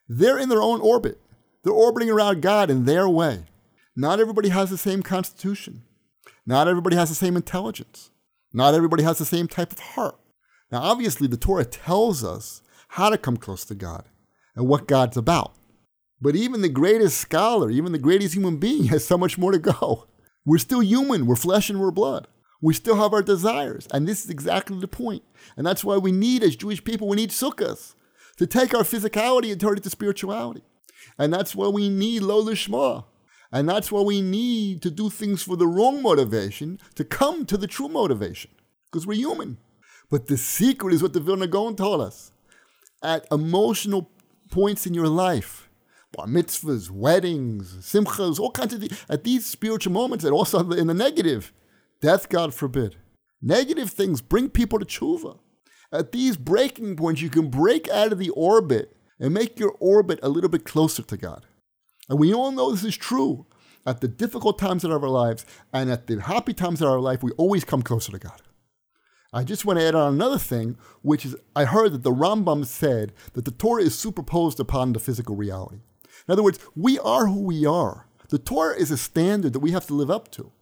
They're 0.08 0.38
in 0.38 0.48
their 0.48 0.62
own 0.62 0.80
orbit. 0.80 1.20
They're 1.62 1.72
orbiting 1.72 2.10
around 2.10 2.42
God 2.42 2.70
in 2.70 2.84
their 2.84 3.08
way. 3.08 3.46
Not 3.96 4.20
everybody 4.20 4.48
has 4.50 4.70
the 4.70 4.78
same 4.78 5.02
constitution. 5.02 5.82
Not 6.46 6.68
everybody 6.68 6.96
has 6.96 7.08
the 7.08 7.14
same 7.14 7.36
intelligence. 7.36 8.10
Not 8.52 8.74
everybody 8.74 9.02
has 9.02 9.18
the 9.18 9.24
same 9.24 9.48
type 9.48 9.72
of 9.72 9.78
heart. 9.80 10.18
Now, 10.72 10.80
obviously, 10.80 11.28
the 11.28 11.36
Torah 11.36 11.66
tells 11.66 12.24
us 12.24 12.62
how 12.88 13.10
to 13.10 13.18
come 13.18 13.36
close 13.36 13.64
to 13.66 13.74
God 13.74 14.06
and 14.56 14.66
what 14.66 14.88
God's 14.88 15.18
about. 15.18 15.52
But 16.20 16.34
even 16.34 16.62
the 16.62 16.70
greatest 16.70 17.18
scholar, 17.18 17.70
even 17.70 17.92
the 17.92 17.98
greatest 17.98 18.34
human 18.34 18.56
being, 18.56 18.84
has 18.86 19.06
so 19.06 19.18
much 19.18 19.36
more 19.36 19.52
to 19.52 19.58
go. 19.58 20.08
We're 20.46 20.58
still 20.58 20.82
human, 20.82 21.26
we're 21.26 21.36
flesh 21.36 21.68
and 21.68 21.78
we're 21.78 21.90
blood. 21.90 22.26
We 22.62 22.74
still 22.74 22.96
have 22.96 23.12
our 23.12 23.22
desires. 23.22 23.86
And 23.92 24.08
this 24.08 24.24
is 24.24 24.30
exactly 24.30 24.78
the 24.78 24.88
point. 24.88 25.24
And 25.56 25.66
that's 25.66 25.84
why 25.84 25.98
we 25.98 26.10
need, 26.12 26.42
as 26.42 26.56
Jewish 26.56 26.82
people, 26.82 27.08
we 27.08 27.16
need 27.16 27.30
sukkahs 27.30 27.94
to 28.38 28.46
take 28.46 28.72
our 28.72 28.82
physicality 28.82 29.52
and 29.52 29.60
turn 29.60 29.76
it 29.76 29.82
to 29.82 29.90
spirituality. 29.90 30.62
And 31.18 31.34
that's 31.34 31.54
why 31.54 31.68
we 31.68 31.88
need 31.88 32.22
lo 32.22 32.42
lishma. 32.42 33.04
And 33.50 33.68
that's 33.68 33.92
why 33.92 34.00
we 34.00 34.22
need 34.22 34.80
to 34.82 34.90
do 34.90 35.10
things 35.10 35.42
for 35.42 35.56
the 35.56 35.66
wrong 35.66 36.02
motivation 36.02 36.80
to 36.94 37.04
come 37.04 37.44
to 37.46 37.56
the 37.56 37.66
true 37.66 37.88
motivation. 37.88 38.52
Because 38.90 39.06
we're 39.06 39.14
human. 39.14 39.58
But 40.12 40.26
the 40.26 40.36
secret 40.36 40.92
is 40.92 41.02
what 41.02 41.14
the 41.14 41.20
Vilna 41.20 41.46
Gaon 41.46 41.74
told 41.74 42.02
us. 42.02 42.32
At 43.02 43.26
emotional 43.32 44.10
points 44.50 44.86
in 44.86 44.92
your 44.92 45.08
life, 45.08 45.70
bar 46.12 46.26
mitzvahs, 46.26 46.90
weddings, 46.90 47.72
simchas, 47.80 48.38
all 48.38 48.50
kinds 48.50 48.74
of 48.74 48.80
things. 48.80 49.06
At 49.08 49.24
these 49.24 49.46
spiritual 49.46 49.94
moments, 49.94 50.22
and 50.26 50.34
also 50.34 50.70
in 50.72 50.86
the 50.86 50.92
negative, 50.92 51.50
death, 52.02 52.28
God 52.28 52.52
forbid. 52.52 52.96
Negative 53.40 53.88
things 53.88 54.20
bring 54.20 54.50
people 54.50 54.78
to 54.78 54.84
tshuva. 54.84 55.38
At 55.90 56.12
these 56.12 56.36
breaking 56.36 56.96
points, 56.96 57.22
you 57.22 57.30
can 57.30 57.48
break 57.48 57.88
out 57.88 58.12
of 58.12 58.18
the 58.18 58.30
orbit 58.30 58.94
and 59.18 59.32
make 59.32 59.58
your 59.58 59.74
orbit 59.80 60.20
a 60.22 60.28
little 60.28 60.50
bit 60.50 60.66
closer 60.66 61.02
to 61.02 61.16
God. 61.16 61.46
And 62.10 62.18
we 62.18 62.34
all 62.34 62.52
know 62.52 62.70
this 62.70 62.84
is 62.84 62.98
true. 62.98 63.46
At 63.86 64.02
the 64.02 64.08
difficult 64.08 64.58
times 64.58 64.84
in 64.84 64.92
our 64.92 64.98
lives 64.98 65.46
and 65.72 65.90
at 65.90 66.06
the 66.06 66.20
happy 66.20 66.52
times 66.52 66.82
in 66.82 66.86
our 66.86 67.00
life, 67.00 67.22
we 67.22 67.32
always 67.32 67.64
come 67.64 67.82
closer 67.82 68.12
to 68.12 68.18
God. 68.18 68.42
I 69.34 69.44
just 69.44 69.64
want 69.64 69.78
to 69.78 69.86
add 69.86 69.94
on 69.94 70.12
another 70.12 70.38
thing, 70.38 70.76
which 71.00 71.24
is 71.24 71.34
I 71.56 71.64
heard 71.64 71.92
that 71.92 72.02
the 72.02 72.12
Rambam 72.12 72.66
said 72.66 73.12
that 73.32 73.46
the 73.46 73.50
Torah 73.50 73.82
is 73.82 73.98
superposed 73.98 74.60
upon 74.60 74.92
the 74.92 75.00
physical 75.00 75.36
reality. 75.36 75.78
In 76.28 76.32
other 76.32 76.42
words, 76.42 76.58
we 76.76 76.98
are 76.98 77.26
who 77.26 77.40
we 77.40 77.64
are. 77.64 78.06
The 78.28 78.38
Torah 78.38 78.76
is 78.76 78.90
a 78.90 78.98
standard 78.98 79.54
that 79.54 79.60
we 79.60 79.70
have 79.70 79.86
to 79.86 79.94
live 79.94 80.10
up 80.10 80.30
to. 80.32 80.52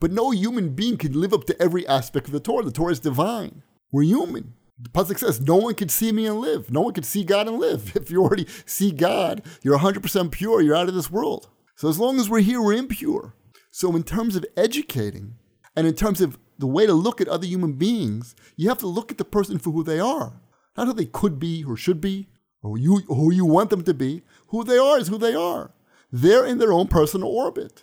But 0.00 0.10
no 0.10 0.30
human 0.30 0.70
being 0.70 0.96
can 0.96 1.20
live 1.20 1.34
up 1.34 1.44
to 1.44 1.62
every 1.62 1.86
aspect 1.86 2.26
of 2.26 2.32
the 2.32 2.40
Torah. 2.40 2.64
The 2.64 2.72
Torah 2.72 2.92
is 2.92 3.00
divine. 3.00 3.62
We're 3.92 4.04
human. 4.04 4.54
The 4.80 4.88
Pasuk 4.88 5.18
says, 5.18 5.40
No 5.40 5.56
one 5.56 5.74
can 5.74 5.88
see 5.88 6.10
me 6.10 6.26
and 6.26 6.40
live. 6.40 6.70
No 6.70 6.80
one 6.80 6.94
can 6.94 7.04
see 7.04 7.24
God 7.24 7.46
and 7.46 7.58
live. 7.58 7.94
If 8.04 8.10
you 8.10 8.22
already 8.22 8.46
see 8.64 8.90
God, 8.90 9.42
you're 9.62 9.78
100% 9.78 10.32
pure, 10.32 10.62
you're 10.62 10.74
out 10.74 10.88
of 10.88 10.94
this 10.94 11.10
world. 11.10 11.48
So 11.76 11.88
as 11.88 11.98
long 11.98 12.18
as 12.18 12.28
we're 12.28 12.40
here, 12.40 12.60
we're 12.62 12.74
impure. 12.74 13.34
So, 13.70 13.96
in 13.96 14.04
terms 14.04 14.36
of 14.36 14.46
educating 14.56 15.34
and 15.76 15.86
in 15.86 15.94
terms 15.94 16.20
of 16.20 16.38
the 16.58 16.66
way 16.66 16.86
to 16.86 16.94
look 16.94 17.20
at 17.20 17.28
other 17.28 17.46
human 17.46 17.72
beings, 17.72 18.34
you 18.56 18.68
have 18.68 18.78
to 18.78 18.86
look 18.86 19.10
at 19.10 19.18
the 19.18 19.24
person 19.24 19.58
for 19.58 19.70
who 19.70 19.82
they 19.82 19.98
are, 19.98 20.40
not 20.76 20.86
who 20.86 20.92
they 20.92 21.06
could 21.06 21.38
be 21.38 21.64
or 21.64 21.76
should 21.76 22.00
be, 22.00 22.28
or 22.62 22.78
you, 22.78 22.98
who 23.08 23.32
you 23.32 23.44
want 23.44 23.70
them 23.70 23.82
to 23.82 23.94
be. 23.94 24.22
Who 24.48 24.64
they 24.64 24.78
are 24.78 24.98
is 24.98 25.08
who 25.08 25.18
they 25.18 25.34
are. 25.34 25.72
They're 26.10 26.46
in 26.46 26.58
their 26.58 26.72
own 26.72 26.88
personal 26.88 27.28
orbit. 27.28 27.82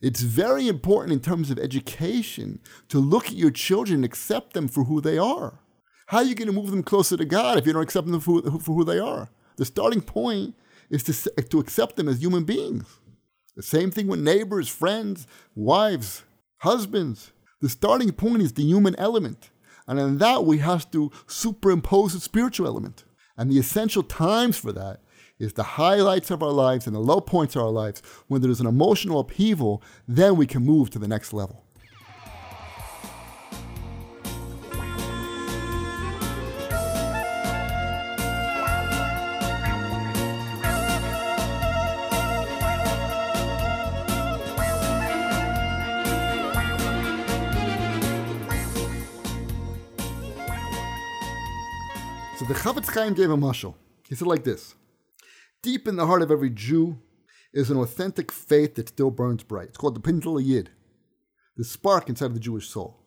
It's 0.00 0.20
very 0.22 0.68
important 0.68 1.12
in 1.12 1.20
terms 1.20 1.50
of 1.50 1.58
education 1.58 2.60
to 2.88 2.98
look 2.98 3.26
at 3.26 3.34
your 3.34 3.50
children 3.50 3.96
and 3.96 4.04
accept 4.04 4.54
them 4.54 4.68
for 4.68 4.84
who 4.84 5.00
they 5.00 5.18
are. 5.18 5.58
How 6.06 6.18
are 6.18 6.24
you 6.24 6.34
going 6.34 6.48
to 6.48 6.54
move 6.54 6.70
them 6.70 6.82
closer 6.82 7.16
to 7.16 7.24
God 7.24 7.58
if 7.58 7.66
you 7.66 7.72
don't 7.72 7.82
accept 7.82 8.06
them 8.06 8.20
for, 8.20 8.42
for 8.60 8.74
who 8.74 8.84
they 8.84 8.98
are? 8.98 9.28
The 9.56 9.64
starting 9.64 10.00
point 10.00 10.54
is 10.88 11.02
to, 11.04 11.42
to 11.42 11.58
accept 11.58 11.96
them 11.96 12.08
as 12.08 12.22
human 12.22 12.44
beings. 12.44 12.84
The 13.56 13.62
same 13.62 13.90
thing 13.90 14.06
with 14.06 14.20
neighbors, 14.20 14.68
friends, 14.68 15.26
wives, 15.54 16.24
husbands. 16.60 17.32
The 17.60 17.68
starting 17.68 18.12
point 18.12 18.42
is 18.42 18.52
the 18.52 18.62
human 18.62 18.94
element. 18.96 19.50
And 19.86 19.98
in 19.98 20.18
that, 20.18 20.44
we 20.44 20.58
have 20.58 20.90
to 20.92 21.10
superimpose 21.26 22.14
the 22.14 22.20
spiritual 22.20 22.66
element. 22.66 23.04
And 23.36 23.50
the 23.50 23.58
essential 23.58 24.02
times 24.02 24.56
for 24.56 24.72
that 24.72 25.00
is 25.38 25.54
the 25.54 25.62
highlights 25.62 26.30
of 26.30 26.42
our 26.42 26.52
lives 26.52 26.86
and 26.86 26.94
the 26.94 27.00
low 27.00 27.20
points 27.20 27.56
of 27.56 27.62
our 27.62 27.70
lives. 27.70 28.02
When 28.28 28.42
there's 28.42 28.60
an 28.60 28.66
emotional 28.66 29.20
upheaval, 29.20 29.82
then 30.06 30.36
we 30.36 30.46
can 30.46 30.64
move 30.64 30.90
to 30.90 30.98
the 30.98 31.08
next 31.08 31.32
level. 31.32 31.64
The 52.62 52.92
Chaim 52.94 53.14
gave 53.14 53.30
a 53.30 53.36
mashal. 53.36 53.74
He 54.06 54.14
said 54.14 54.28
like 54.28 54.44
this: 54.44 54.74
Deep 55.62 55.88
in 55.88 55.96
the 55.96 56.06
heart 56.06 56.20
of 56.20 56.30
every 56.30 56.50
Jew 56.50 56.98
is 57.54 57.70
an 57.70 57.78
authentic 57.78 58.30
faith 58.30 58.74
that 58.74 58.90
still 58.90 59.10
burns 59.10 59.42
bright. 59.42 59.68
It's 59.68 59.78
called 59.78 59.94
the 59.94 60.00
Pintel 60.00 60.44
Yid, 60.44 60.68
the 61.56 61.64
spark 61.64 62.08
inside 62.08 62.26
of 62.26 62.34
the 62.34 62.40
Jewish 62.40 62.68
soul. 62.68 62.98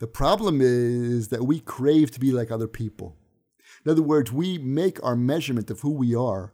The 0.00 0.08
problem 0.08 0.60
is 0.60 1.28
that 1.28 1.44
we 1.44 1.60
crave 1.60 2.10
to 2.10 2.20
be 2.20 2.32
like 2.32 2.50
other 2.50 2.66
people. 2.66 3.16
In 3.84 3.90
other 3.92 4.02
words, 4.02 4.32
we 4.32 4.58
make 4.58 5.02
our 5.02 5.16
measurement 5.16 5.70
of 5.70 5.80
who 5.80 5.90
we 5.92 6.14
are 6.14 6.52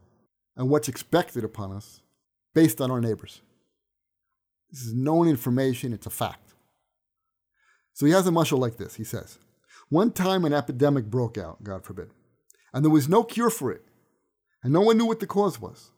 and 0.55 0.69
what's 0.69 0.89
expected 0.89 1.45
upon 1.45 1.73
us 1.73 2.03
based 2.55 2.81
on 2.81 2.91
our 2.91 3.01
neighbors. 3.01 3.41
This 4.71 4.83
is 4.83 4.93
known 4.93 5.29
information, 5.29 5.93
it's 5.93 6.07
a 6.07 6.11
fact. 6.11 6.53
So 7.95 8.05
he 8.05 8.13
has 8.13 8.27
a 8.27 8.31
mashal 8.31 8.59
like 8.59 8.77
this. 8.77 8.97
He 8.97 9.05
says, 9.05 9.39
One 9.89 10.11
time 10.11 10.45
an 10.45 10.53
epidemic 10.53 11.07
broke 11.07 11.39
out, 11.39 11.63
God 11.63 11.85
forbid 11.85 12.11
And 12.73 12.85
there 12.85 12.91
was 12.91 13.09
no 13.09 13.23
cure 13.23 13.51
for 13.51 13.71
it. 13.71 13.83
And 14.63 14.73
no 14.73 14.81
one 14.81 14.99
knew 14.99 15.07
what 15.07 15.21
the 15.21 15.27
cause 15.27 15.61
was. 15.61 15.93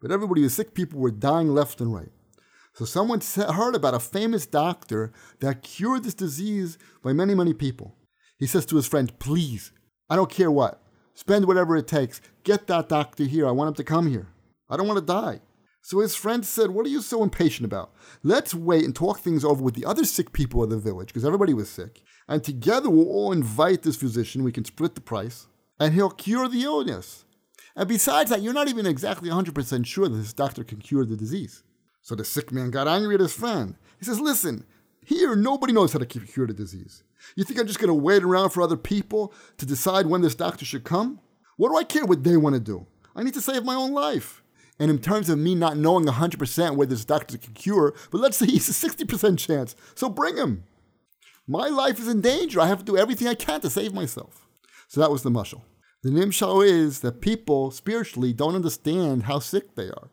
But 0.00 0.10
everybody 0.10 0.42
was 0.42 0.54
sick, 0.54 0.74
people 0.74 0.98
were 0.98 1.10
dying 1.10 1.54
left 1.54 1.80
and 1.80 1.94
right. 1.94 2.12
So 2.72 2.84
someone 2.84 3.20
heard 3.20 3.74
about 3.74 3.94
a 3.94 4.00
famous 4.00 4.46
doctor 4.46 5.12
that 5.40 5.62
cured 5.62 6.04
this 6.04 6.14
disease 6.14 6.76
by 7.02 7.12
many, 7.12 7.34
many 7.34 7.54
people. 7.54 7.94
He 8.38 8.46
says 8.46 8.66
to 8.66 8.76
his 8.76 8.88
friend, 8.88 9.16
Please, 9.18 9.72
I 10.10 10.16
don't 10.16 10.30
care 10.30 10.50
what, 10.50 10.82
spend 11.14 11.46
whatever 11.46 11.76
it 11.76 11.86
takes, 11.86 12.20
get 12.42 12.66
that 12.66 12.88
doctor 12.88 13.24
here. 13.24 13.46
I 13.46 13.52
want 13.52 13.68
him 13.68 13.74
to 13.74 13.84
come 13.84 14.10
here. 14.10 14.28
I 14.68 14.76
don't 14.76 14.88
want 14.88 14.98
to 14.98 15.06
die. 15.06 15.40
So 15.82 16.00
his 16.00 16.16
friend 16.16 16.44
said, 16.44 16.70
What 16.70 16.86
are 16.86 16.90
you 16.90 17.02
so 17.02 17.22
impatient 17.22 17.66
about? 17.66 17.92
Let's 18.22 18.54
wait 18.54 18.84
and 18.84 18.96
talk 18.96 19.20
things 19.20 19.44
over 19.44 19.62
with 19.62 19.74
the 19.74 19.84
other 19.84 20.04
sick 20.04 20.32
people 20.32 20.62
of 20.62 20.70
the 20.70 20.78
village, 20.78 21.08
because 21.08 21.24
everybody 21.24 21.54
was 21.54 21.68
sick. 21.68 22.02
And 22.28 22.42
together 22.42 22.90
we'll 22.90 23.08
all 23.08 23.32
invite 23.32 23.82
this 23.82 23.96
physician. 23.96 24.44
We 24.44 24.52
can 24.52 24.64
split 24.64 24.94
the 24.94 25.00
price, 25.00 25.46
and 25.78 25.94
he'll 25.94 26.10
cure 26.10 26.48
the 26.48 26.62
illness. 26.62 27.24
And 27.76 27.88
besides 27.88 28.30
that, 28.30 28.42
you're 28.42 28.52
not 28.52 28.68
even 28.68 28.86
exactly 28.86 29.28
100% 29.28 29.86
sure 29.86 30.08
that 30.08 30.16
this 30.16 30.32
doctor 30.32 30.64
can 30.64 30.78
cure 30.78 31.04
the 31.04 31.16
disease. 31.16 31.62
So 32.02 32.14
the 32.14 32.24
sick 32.24 32.52
man 32.52 32.70
got 32.70 32.86
angry 32.86 33.14
at 33.14 33.20
his 33.20 33.32
friend. 33.32 33.76
He 33.98 34.04
says, 34.04 34.20
Listen, 34.20 34.64
here 35.04 35.34
nobody 35.34 35.72
knows 35.72 35.92
how 35.92 35.98
to 35.98 36.06
cure 36.06 36.46
the 36.46 36.54
disease. 36.54 37.02
You 37.36 37.44
think 37.44 37.58
I'm 37.58 37.66
just 37.66 37.78
going 37.78 37.88
to 37.88 37.94
wait 37.94 38.22
around 38.22 38.50
for 38.50 38.62
other 38.62 38.76
people 38.76 39.32
to 39.58 39.66
decide 39.66 40.06
when 40.06 40.20
this 40.20 40.34
doctor 40.34 40.64
should 40.64 40.84
come? 40.84 41.20
What 41.56 41.70
do 41.70 41.76
I 41.76 41.84
care 41.84 42.04
what 42.04 42.24
they 42.24 42.36
want 42.36 42.54
to 42.54 42.60
do? 42.60 42.86
I 43.16 43.22
need 43.22 43.34
to 43.34 43.40
save 43.40 43.64
my 43.64 43.74
own 43.74 43.92
life. 43.92 44.42
And 44.78 44.90
in 44.90 44.98
terms 44.98 45.28
of 45.28 45.38
me 45.38 45.54
not 45.54 45.76
knowing 45.76 46.04
100% 46.04 46.76
whether 46.76 46.90
this 46.90 47.04
doctor 47.04 47.38
can 47.38 47.54
cure, 47.54 47.94
but 48.10 48.20
let's 48.20 48.36
say 48.36 48.46
he's 48.46 48.68
a 48.68 48.88
60% 48.88 49.38
chance, 49.38 49.76
so 49.94 50.08
bring 50.08 50.36
him. 50.36 50.64
My 51.46 51.68
life 51.68 51.98
is 52.00 52.08
in 52.08 52.20
danger. 52.20 52.60
I 52.60 52.66
have 52.66 52.78
to 52.78 52.84
do 52.84 52.96
everything 52.96 53.28
I 53.28 53.34
can 53.34 53.60
to 53.60 53.70
save 53.70 53.92
myself. 53.92 54.46
So 54.88 55.00
that 55.00 55.10
was 55.10 55.22
the 55.22 55.30
mushal. 55.30 55.62
The 56.02 56.10
nimshal 56.10 56.66
is 56.66 57.00
that 57.00 57.20
people 57.20 57.70
spiritually 57.70 58.32
don't 58.32 58.54
understand 58.54 59.24
how 59.24 59.38
sick 59.38 59.74
they 59.74 59.88
are. 59.88 60.10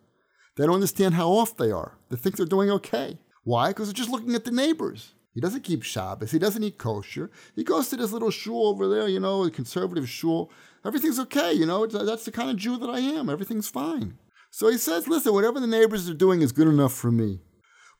They 0.57 0.65
don't 0.65 0.75
understand 0.75 1.13
how 1.13 1.29
off 1.29 1.55
they 1.55 1.71
are. 1.71 1.97
They 2.09 2.17
think 2.17 2.35
they're 2.35 2.45
doing 2.45 2.69
okay. 2.71 3.17
Why? 3.43 3.69
Because 3.69 3.87
they're 3.87 3.93
just 3.93 4.09
looking 4.09 4.35
at 4.35 4.45
the 4.45 4.51
neighbors. 4.51 5.13
He 5.33 5.39
doesn't 5.39 5.63
keep 5.63 5.83
Shabbos. 5.83 6.31
He 6.31 6.39
doesn't 6.39 6.63
eat 6.63 6.77
kosher. 6.77 7.31
He 7.55 7.63
goes 7.63 7.89
to 7.89 7.95
this 7.95 8.11
little 8.11 8.31
shul 8.31 8.67
over 8.67 8.89
there, 8.89 9.07
you 9.07 9.19
know, 9.19 9.43
a 9.45 9.51
conservative 9.51 10.09
shul. 10.09 10.51
Everything's 10.85 11.19
okay, 11.19 11.53
you 11.53 11.65
know. 11.65 11.85
That's 11.85 12.25
the 12.25 12.31
kind 12.31 12.49
of 12.49 12.57
Jew 12.57 12.77
that 12.77 12.89
I 12.89 12.99
am. 12.99 13.29
Everything's 13.29 13.69
fine. 13.69 14.17
So 14.49 14.67
he 14.67 14.77
says, 14.77 15.07
listen, 15.07 15.33
whatever 15.33 15.61
the 15.61 15.67
neighbors 15.67 16.09
are 16.09 16.13
doing 16.13 16.41
is 16.41 16.51
good 16.51 16.67
enough 16.67 16.93
for 16.93 17.11
me. 17.11 17.39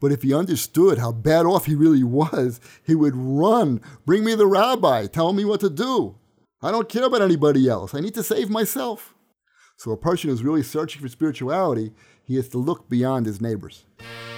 But 0.02 0.12
if 0.12 0.24
he 0.24 0.34
understood 0.34 0.98
how 0.98 1.14
bad 1.14 1.46
off 1.46 1.68
he 1.68 1.76
really 1.76 2.04
was, 2.04 2.60
he 2.84 2.96
would 2.96 3.16
run, 3.16 3.80
bring 4.06 4.26
me 4.26 4.36
the 4.36 4.48
rabbi, 4.48 5.06
tell 5.06 5.32
me 5.32 5.46
what 5.46 5.62
to 5.62 5.70
do. 5.70 6.16
I 6.62 6.72
don't 6.72 6.90
care 6.90 7.06
about 7.06 7.22
anybody 7.22 7.70
else. 7.70 7.94
I 7.94 8.02
need 8.02 8.16
to 8.16 8.24
save 8.24 8.50
myself. 8.50 9.14
So 9.78 9.92
a 9.92 9.98
person 9.98 10.30
who's 10.30 10.44
really 10.44 10.64
searching 10.64 11.02
for 11.02 11.08
spirituality 11.08 11.94
he 12.24 12.36
has 12.36 12.48
to 12.50 12.58
look 12.58 12.88
beyond 12.88 13.26
his 13.26 13.42
neighbors. 13.42 13.86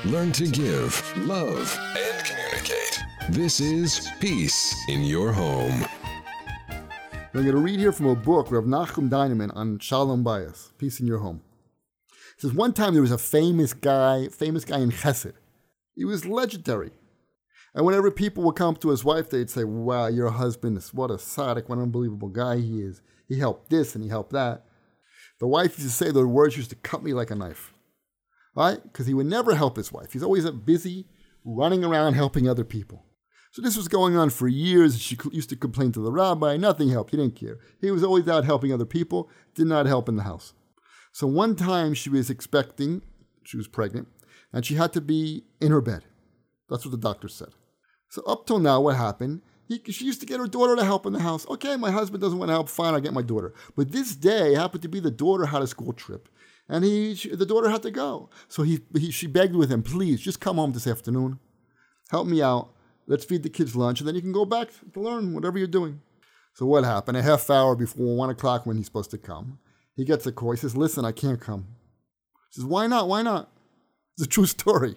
Learn 0.06 0.32
to 0.34 0.48
give, 0.48 1.28
love, 1.28 1.80
and 1.96 2.26
communicate. 2.26 3.00
This 3.30 3.60
is 3.60 4.10
Peace 4.20 4.76
in 4.90 5.04
Your 5.04 5.32
Home. 5.32 5.86
I'm 6.70 7.42
going 7.42 7.52
to 7.52 7.58
read 7.58 7.80
here 7.80 7.92
from 7.92 8.08
a 8.08 8.16
book, 8.16 8.52
Rav 8.52 8.64
Nachum 8.66 9.10
Deineman, 9.10 9.56
on 9.56 9.80
Shalom 9.80 10.24
Bayis, 10.24 10.70
Peace 10.78 11.00
in 11.00 11.08
Your 11.08 11.20
Home. 11.20 11.42
It 12.10 12.42
says, 12.42 12.54
one 12.54 12.74
time 12.74 12.94
there 12.94 13.02
was 13.02 13.12
a 13.12 13.18
famous 13.18 13.74
guy, 13.74 14.28
famous 14.28 14.66
guy 14.66 14.80
in 14.80 14.92
Chesed. 14.92 15.34
He 15.96 16.06
was 16.06 16.26
legendary. 16.26 16.92
And 17.76 17.86
whenever 17.86 18.12
people 18.12 18.44
would 18.44 18.56
come 18.56 18.76
to 18.78 18.90
his 18.90 19.04
wife, 19.04 19.30
they'd 19.30 19.50
say, 19.50 19.64
wow, 19.64 20.08
your 20.08 20.30
husband 20.30 20.78
is, 20.78 20.94
what 20.94 21.10
a 21.10 21.16
tzaddik, 21.16 21.68
what 21.68 21.78
an 21.78 21.84
unbelievable 21.84 22.30
guy 22.30 22.58
he 22.58 22.82
is. 22.82 23.02
He 23.28 23.40
helped 23.40 23.70
this 23.70 23.96
and 23.96 24.04
he 24.04 24.10
helped 24.10 24.32
that. 24.34 24.66
The 25.40 25.48
wife 25.48 25.78
used 25.78 25.90
to 25.90 26.06
say 26.06 26.12
the 26.12 26.28
words 26.28 26.56
used 26.56 26.70
to 26.70 26.76
cut 26.76 27.04
me 27.04 27.14
like 27.14 27.32
a 27.32 27.36
knife 27.36 27.74
right? 28.56 28.82
Because 28.84 29.08
he 29.08 29.14
would 29.14 29.26
never 29.26 29.56
help 29.56 29.78
his 29.78 29.92
wife. 29.92 30.14
He's 30.14 30.24
always 30.24 30.50
busy 30.50 31.08
running 31.44 31.84
around 31.84 32.14
helping 32.14 32.48
other 32.48 32.64
people. 32.64 33.06
So 33.52 33.62
this 33.62 33.78
was 33.78 33.88
going 33.88 34.16
on 34.16 34.30
for 34.32 34.48
years. 34.48 35.00
She 35.00 35.18
used 35.32 35.50
to 35.50 35.56
complain 35.56 35.92
to 35.92 36.00
the 36.00 36.12
rabbi. 36.12 36.58
Nothing 36.58 36.90
helped. 36.90 37.12
He 37.12 37.18
didn't 37.18 37.36
care. 37.36 37.60
He 37.82 37.92
was 37.92 38.04
always 38.04 38.28
out 38.28 38.46
helping 38.46 38.74
other 38.74 38.86
people, 38.86 39.30
did 39.54 39.68
not 39.68 39.86
help 39.86 40.10
in 40.10 40.16
the 40.16 40.24
house. 40.24 40.54
So 41.12 41.28
one 41.28 41.56
time 41.56 41.94
she 41.94 42.10
was 42.10 42.30
expecting, 42.32 43.04
she 43.44 43.58
was 43.58 43.68
pregnant, 43.68 44.08
and 44.54 44.66
she 44.66 44.76
had 44.76 44.94
to 44.94 45.02
be 45.02 45.44
in 45.60 45.72
her 45.72 45.82
bed. 45.82 46.04
That's 46.70 46.86
what 46.86 46.92
the 46.92 46.98
doctor 46.98 47.28
said. 47.28 47.50
So 48.10 48.22
up 48.24 48.46
till 48.46 48.60
now, 48.60 48.80
what 48.80 48.96
happened? 48.96 49.42
He, 49.68 49.82
she 49.92 50.06
used 50.06 50.20
to 50.20 50.26
get 50.26 50.40
her 50.40 50.48
daughter 50.48 50.76
to 50.76 50.86
help 50.86 51.06
in 51.06 51.14
the 51.14 51.20
house. 51.20 51.48
Okay, 51.50 51.76
my 51.76 51.92
husband 51.92 52.22
doesn't 52.22 52.38
want 52.38 52.50
to 52.50 52.54
help. 52.54 52.70
Fine, 52.70 52.94
I'll 52.94 53.02
get 53.02 53.14
my 53.14 53.22
daughter. 53.22 53.54
But 53.76 53.92
this 53.92 54.16
day 54.16 54.54
happened 54.54 54.84
to 54.84 54.90
be 54.90 55.00
the 55.00 55.12
daughter 55.12 55.48
had 55.48 55.62
a 55.62 55.68
school 55.68 55.94
trip 55.94 56.30
and 56.70 56.84
he 56.84 57.16
she, 57.16 57.36
the 57.36 57.46
daughter 57.46 57.70
had 57.70 57.84
to 57.84 57.92
go. 57.92 58.30
So 58.48 58.64
he, 58.64 58.82
he 58.98 59.12
she 59.12 59.28
begged 59.28 59.56
with 59.56 59.72
him, 59.72 59.84
please 59.84 60.22
just 60.22 60.40
come 60.40 60.58
home 60.58 60.74
this 60.74 60.88
afternoon, 60.88 61.40
help 62.10 62.28
me 62.28 62.42
out. 62.42 62.70
Let's 63.06 63.26
feed 63.26 63.44
the 63.44 63.50
kids 63.50 63.76
lunch, 63.76 64.00
and 64.00 64.08
then 64.08 64.16
you 64.16 64.22
can 64.22 64.32
go 64.32 64.46
back 64.46 64.70
to 64.94 65.00
learn 65.00 65.34
whatever 65.34 65.58
you're 65.58 65.68
doing. 65.68 66.02
So 66.54 66.66
what 66.66 66.86
happened? 66.86 67.18
A 67.18 67.22
half 67.22 67.50
hour 67.50 67.76
before 67.76 68.16
one 68.16 68.30
o'clock 68.30 68.66
when 68.66 68.78
he's 68.78 68.86
supposed 68.86 69.12
to 69.12 69.18
come, 69.18 69.60
he 69.96 70.06
gets 70.06 70.26
a 70.26 70.32
call. 70.32 70.52
He 70.52 70.58
says, 70.58 70.78
"Listen, 70.78 71.04
I 71.04 71.12
can't 71.12 71.42
come." 71.42 71.68
He 72.50 72.62
says, 72.62 72.66
"Why 72.66 72.88
not? 72.88 73.08
Why 73.08 73.22
not?" 73.22 73.52
It's 74.18 74.28
a 74.28 74.30
true 74.30 74.46
story. 74.46 74.96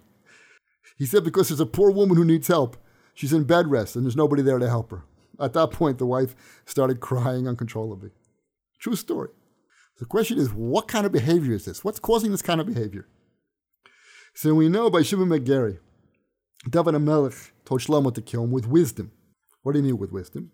He 0.99 1.07
said 1.07 1.25
because 1.25 1.49
there's 1.49 1.61
a 1.61 1.67
poor 1.67 1.91
woman 1.91 2.17
who 2.17 2.25
needs 2.25 2.49
help. 2.49 2.77
She's 3.15 3.33
in 3.33 3.45
bed 3.45 3.71
rest, 3.71 3.97
and 3.97 4.05
there's 4.05 4.17
nobody 4.17 4.43
there 4.43 4.59
to 4.59 4.69
help 4.69 4.91
her. 4.91 5.05
At 5.41 5.55
that 5.55 5.71
point, 5.71 5.97
the 5.99 6.07
wife 6.07 6.35
started 6.67 7.01
crying 7.01 7.49
uncontrollably. 7.49 8.11
True 8.79 8.97
story. 8.97 9.31
The 9.99 10.05
question 10.05 10.39
is, 10.39 10.53
what 10.53 10.89
kind 10.89 11.07
of 11.07 11.13
behavior 11.13 11.55
is 11.55 11.65
this? 11.65 11.83
What's 11.83 11.99
causing 11.99 12.31
this 12.31 12.43
kind 12.43 12.61
of 12.61 12.67
behavior? 12.67 13.09
So 14.35 14.55
we 14.55 14.69
know 14.69 14.91
by 14.91 15.01
Shimi 15.01 15.29
ben 15.29 15.45
Gera, 15.45 15.75
David 16.69 16.95
HaMelech 16.95 17.53
told 17.65 17.81
Shlomo 17.81 18.15
to 18.15 18.21
kill 18.21 18.45
him 18.45 18.51
with 18.51 18.67
wisdom. 18.67 19.13
What 19.63 19.73
do 19.73 19.79
you 19.79 19.85
mean 19.85 19.99
with 19.99 20.13
wisdom? 20.13 20.51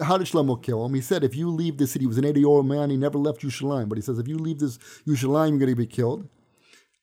How 0.00 0.16
did 0.16 0.28
Shlomo 0.28 0.62
kill 0.62 0.84
him? 0.84 0.94
He 0.94 1.00
said, 1.00 1.24
if 1.24 1.34
you 1.34 1.50
leave 1.50 1.76
this 1.76 1.90
city, 1.92 2.04
he 2.04 2.06
was 2.06 2.18
an 2.18 2.24
80 2.24 2.40
year 2.40 2.48
old 2.48 2.66
man, 2.66 2.90
he 2.90 2.96
never 2.96 3.18
left 3.18 3.42
Yerushalayim, 3.42 3.88
but 3.88 3.98
he 3.98 4.02
says, 4.02 4.18
if 4.18 4.28
you 4.28 4.38
leave 4.38 4.60
this 4.60 4.78
Yerushalayim, 5.06 5.50
you're 5.50 5.58
going 5.58 5.70
to 5.70 5.76
be 5.76 5.86
killed. 5.86 6.28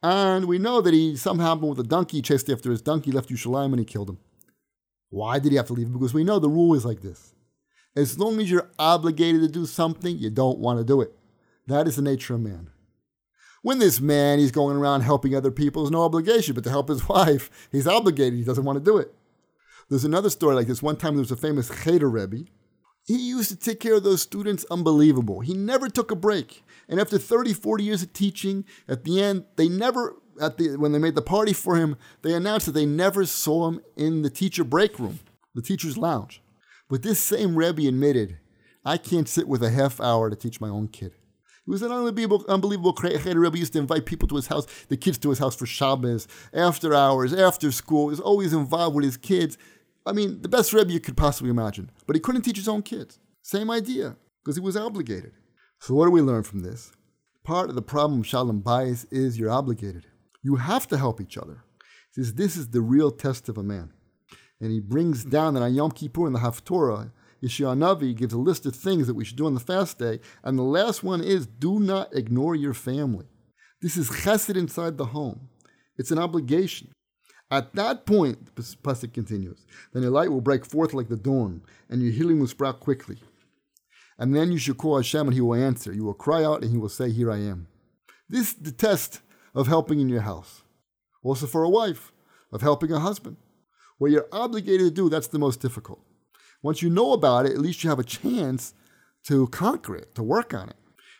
And 0.03 0.45
we 0.45 0.59
know 0.59 0.81
that 0.81 0.93
he 0.93 1.15
somehow 1.15 1.55
happened 1.55 1.69
with 1.69 1.79
a 1.79 1.83
donkey, 1.83 2.21
chased 2.21 2.49
after 2.49 2.69
his 2.69 2.81
donkey, 2.81 3.11
left 3.11 3.29
Yerushalayim, 3.29 3.71
and 3.71 3.79
he 3.79 3.85
killed 3.85 4.09
him. 4.09 4.19
Why 5.09 5.39
did 5.39 5.51
he 5.51 5.57
have 5.57 5.67
to 5.67 5.73
leave? 5.73 5.91
Because 5.91 6.13
we 6.13 6.23
know 6.23 6.39
the 6.39 6.49
rule 6.49 6.73
is 6.75 6.85
like 6.85 7.01
this. 7.01 7.33
As 7.95 8.19
long 8.19 8.39
as 8.39 8.51
you're 8.51 8.69
obligated 8.77 9.41
to 9.41 9.47
do 9.47 9.65
something, 9.65 10.17
you 10.17 10.29
don't 10.29 10.59
want 10.59 10.79
to 10.79 10.85
do 10.85 11.01
it. 11.01 11.13
That 11.65 11.87
is 11.87 11.95
the 11.95 12.01
nature 12.01 12.35
of 12.35 12.41
man. 12.41 12.69
When 13.63 13.79
this 13.79 13.99
man, 13.99 14.39
he's 14.39 14.51
going 14.51 14.77
around 14.77 15.01
helping 15.01 15.35
other 15.35 15.51
people, 15.51 15.83
there's 15.83 15.91
no 15.91 16.03
obligation, 16.03 16.53
but 16.53 16.63
to 16.65 16.69
help 16.69 16.89
his 16.89 17.09
wife, 17.09 17.67
he's 17.71 17.87
obligated. 17.87 18.37
He 18.37 18.45
doesn't 18.45 18.63
want 18.63 18.77
to 18.77 18.85
do 18.85 18.97
it. 18.97 19.13
There's 19.89 20.05
another 20.05 20.29
story 20.29 20.55
like 20.55 20.67
this. 20.67 20.83
One 20.83 20.97
time 20.97 21.15
there 21.15 21.21
was 21.21 21.31
a 21.31 21.37
famous 21.37 21.71
Cheder 21.83 22.09
Rebbe. 22.09 22.45
He 23.07 23.15
used 23.15 23.49
to 23.49 23.55
take 23.55 23.79
care 23.79 23.95
of 23.95 24.03
those 24.03 24.21
students 24.21 24.65
unbelievable. 24.69 25.39
He 25.39 25.53
never 25.53 25.87
took 25.87 26.11
a 26.11 26.15
break. 26.15 26.63
And 26.89 26.99
after 26.99 27.17
30, 27.17 27.53
40 27.53 27.83
years 27.83 28.03
of 28.03 28.11
teaching, 28.11 28.65
at 28.87 29.05
the 29.05 29.23
end, 29.23 29.45
they 29.55 29.69
never, 29.69 30.17
at 30.41 30.57
the, 30.57 30.75
when 30.75 30.91
they 30.91 30.99
made 30.99 31.15
the 31.15 31.21
party 31.21 31.53
for 31.53 31.77
him, 31.77 31.95
they 32.21 32.33
announced 32.33 32.65
that 32.65 32.73
they 32.73 32.85
never 32.85 33.25
saw 33.25 33.69
him 33.69 33.79
in 33.95 34.23
the 34.23 34.29
teacher 34.29 34.65
break 34.65 34.99
room, 34.99 35.19
the 35.55 35.61
teacher's 35.61 35.97
lounge. 35.97 36.41
But 36.89 37.01
this 37.01 37.19
same 37.19 37.57
Rebbe 37.57 37.87
admitted, 37.87 38.39
I 38.83 38.97
can't 38.97 39.29
sit 39.29 39.47
with 39.47 39.63
a 39.63 39.69
half 39.69 40.01
hour 40.01 40.29
to 40.29 40.35
teach 40.35 40.59
my 40.59 40.69
own 40.69 40.89
kid. 40.89 41.13
He 41.65 41.71
was 41.71 41.81
an 41.81 41.91
unbelievable, 41.91 42.45
unbelievable 42.47 42.93
Cheder 42.93 43.39
Rebbe. 43.39 43.57
Used 43.57 43.73
to 43.73 43.79
invite 43.79 44.05
people 44.05 44.27
to 44.29 44.35
his 44.35 44.47
house, 44.47 44.65
the 44.87 44.95
kids 44.95 45.17
to 45.19 45.29
his 45.29 45.39
house 45.39 45.55
for 45.55 45.65
Shabbos, 45.65 46.27
after 46.53 46.93
hours, 46.93 47.33
after 47.33 47.71
school. 47.71 48.07
He 48.07 48.11
was 48.11 48.19
always 48.21 48.53
involved 48.53 48.95
with 48.95 49.03
his 49.03 49.17
kids. 49.17 49.57
I 50.07 50.13
mean, 50.13 50.41
the 50.41 50.49
best 50.49 50.73
Rebbe 50.73 50.91
you 50.91 50.99
could 50.99 51.17
possibly 51.17 51.49
imagine. 51.49 51.91
But 52.05 52.15
he 52.15 52.21
couldn't 52.21 52.43
teach 52.43 52.57
his 52.57 52.67
own 52.67 52.81
kids. 52.81 53.19
Same 53.41 53.69
idea, 53.69 54.15
because 54.43 54.55
he 54.55 54.61
was 54.61 54.77
obligated. 54.77 55.33
So 55.79 55.93
what 55.93 56.05
do 56.05 56.11
we 56.11 56.21
learn 56.21 56.43
from 56.43 56.61
this? 56.61 56.91
Part 57.43 57.69
of 57.69 57.75
the 57.75 57.81
problem 57.81 58.21
of 58.21 58.27
Shalom 58.27 58.61
Bayis 58.61 59.05
is 59.11 59.37
you're 59.37 59.51
obligated. 59.51 60.05
You 60.41 60.55
have 60.55 60.87
to 60.87 60.97
help 60.97 61.21
each 61.21 61.37
other. 61.37 61.63
He 62.15 62.23
says 62.23 62.33
this 62.33 62.55
is 62.55 62.69
the 62.69 62.81
real 62.81 63.11
test 63.11 63.49
of 63.49 63.57
a 63.57 63.63
man. 63.63 63.91
And 64.59 64.71
he 64.71 64.79
brings 64.79 65.23
down 65.23 65.53
that 65.53 65.63
on 65.63 65.75
Yom 65.75 65.91
Kippur 65.91 66.25
in 66.25 66.33
the 66.33 66.39
Haftorah, 66.39 67.11
Yeshaya 67.43 68.15
gives 68.15 68.33
a 68.33 68.39
list 68.39 68.65
of 68.65 68.75
things 68.75 69.07
that 69.07 69.13
we 69.13 69.23
should 69.23 69.37
do 69.37 69.45
on 69.45 69.53
the 69.53 69.59
fast 69.59 69.99
day, 69.99 70.19
and 70.43 70.57
the 70.57 70.63
last 70.63 71.03
one 71.03 71.21
is 71.23 71.45
do 71.45 71.79
not 71.79 72.15
ignore 72.15 72.55
your 72.55 72.73
family. 72.73 73.25
This 73.81 73.95
is 73.95 74.09
chesed 74.09 74.55
inside 74.55 74.97
the 74.97 75.05
home. 75.05 75.49
It's 75.97 76.11
an 76.11 76.17
obligation. 76.17 76.91
At 77.49 77.73
that 77.75 78.05
point, 78.05 78.55
the 78.55 78.61
pasuk 78.61 79.13
continues, 79.13 79.65
then 79.93 80.03
your 80.03 80.11
light 80.11 80.29
will 80.29 80.41
break 80.41 80.65
forth 80.65 80.93
like 80.93 81.07
the 81.07 81.15
dawn, 81.15 81.61
and 81.89 82.01
your 82.01 82.11
healing 82.11 82.39
will 82.39 82.47
sprout 82.47 82.79
quickly. 82.79 83.19
And 84.17 84.35
then 84.35 84.51
you 84.51 84.57
shall 84.57 84.75
call 84.75 84.97
Hashem, 84.97 85.27
and 85.27 85.33
He 85.33 85.41
will 85.41 85.55
answer. 85.55 85.93
You 85.93 86.03
will 86.03 86.13
cry 86.13 86.43
out, 86.43 86.61
and 86.61 86.71
He 86.71 86.77
will 86.77 86.89
say, 86.89 87.09
"Here 87.09 87.31
I 87.31 87.37
am." 87.37 87.67
This 88.27 88.49
is 88.49 88.53
the 88.55 88.71
test 88.71 89.21
of 89.55 89.67
helping 89.67 89.99
in 89.99 90.09
your 90.09 90.21
house. 90.21 90.63
Also 91.23 91.47
for 91.47 91.63
a 91.63 91.69
wife, 91.69 92.11
of 92.51 92.61
helping 92.61 92.91
a 92.91 92.99
husband. 92.99 93.37
What 93.97 94.11
you're 94.11 94.27
obligated 94.31 94.87
to 94.87 94.91
do, 94.91 95.09
that's 95.09 95.27
the 95.27 95.39
most 95.39 95.61
difficult. 95.61 95.99
Once 96.61 96.81
you 96.81 96.89
know 96.89 97.13
about 97.13 97.45
it, 97.45 97.53
at 97.53 97.59
least 97.59 97.83
you 97.83 97.89
have 97.89 97.99
a 97.99 98.03
chance 98.03 98.73
to 99.25 99.47
conquer 99.47 99.95
it, 99.95 100.15
to 100.15 100.23
work 100.23 100.53
on 100.53 100.69
it. 100.69 100.75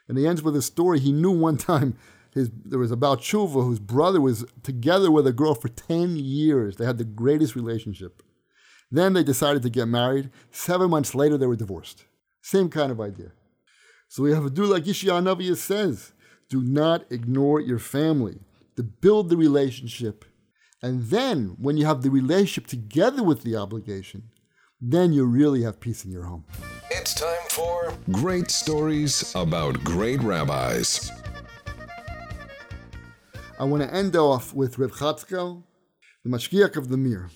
And 0.08 0.18
he 0.18 0.28
ends 0.28 0.42
with 0.42 0.56
a 0.56 0.62
story. 0.62 1.00
He 1.00 1.12
knew 1.12 1.32
one 1.32 1.58
time 1.72 1.98
his 2.38 2.50
there 2.66 2.80
was 2.80 2.92
about 2.92 3.20
Tshuva 3.20 3.64
whose 3.64 3.80
brother 3.80 4.22
was 4.22 4.46
together 4.64 5.12
with 5.12 5.28
a 5.28 5.34
girl 5.34 5.56
for 5.56 5.70
10 5.70 6.16
years. 6.18 6.78
They 6.78 6.86
had 6.86 6.98
the 6.98 7.04
greatest 7.04 7.56
relationship. 7.56 8.24
Then 8.90 9.14
they 9.14 9.24
decided 9.24 9.64
to 9.64 9.70
get 9.70 9.88
married. 9.88 10.30
Seven 10.52 10.90
months 10.90 11.14
later, 11.14 11.38
they 11.38 11.48
were 11.48 11.56
divorced. 11.56 12.06
Same 12.42 12.70
kind 12.70 12.92
of 12.92 13.02
idea. 13.02 13.32
So 14.08 14.24
we 14.24 14.32
have 14.32 14.44
to 14.44 14.50
do 14.50 14.64
like 14.66 14.84
Yeshayahu 14.84 15.24
Navi 15.24 15.56
says 15.58 16.14
do 16.50 16.62
not 16.62 17.12
ignore 17.12 17.60
your 17.60 17.80
family, 17.80 18.40
to 18.76 18.84
build 18.84 19.30
the 19.30 19.38
relationship. 19.38 20.26
And 20.82 21.04
then, 21.06 21.58
when 21.60 21.78
you 21.78 21.86
have 21.86 22.04
the 22.04 22.12
relationship 22.12 22.68
together 22.68 23.24
with 23.24 23.42
the 23.42 23.56
obligation, 23.56 24.30
then 24.80 25.12
you 25.12 25.26
really 25.26 25.64
have 25.64 25.80
peace 25.80 26.06
in 26.06 26.12
your 26.12 26.24
home. 26.24 26.46
It's 26.92 27.16
time 27.16 27.50
for 27.50 27.94
Great 28.12 28.52
Stories 28.52 29.34
About 29.36 29.84
Great 29.84 30.22
Rabbis. 30.22 31.12
I 33.60 33.64
want 33.64 33.82
to 33.82 33.92
end 33.92 34.16
off 34.16 34.54
with 34.54 34.78
Rev 34.78 34.92
Chatzkel, 34.92 35.64
the 36.24 36.30
Mashgiach 36.30 36.76
of 36.76 36.90
the 36.90 36.98
Mir. 36.98 37.32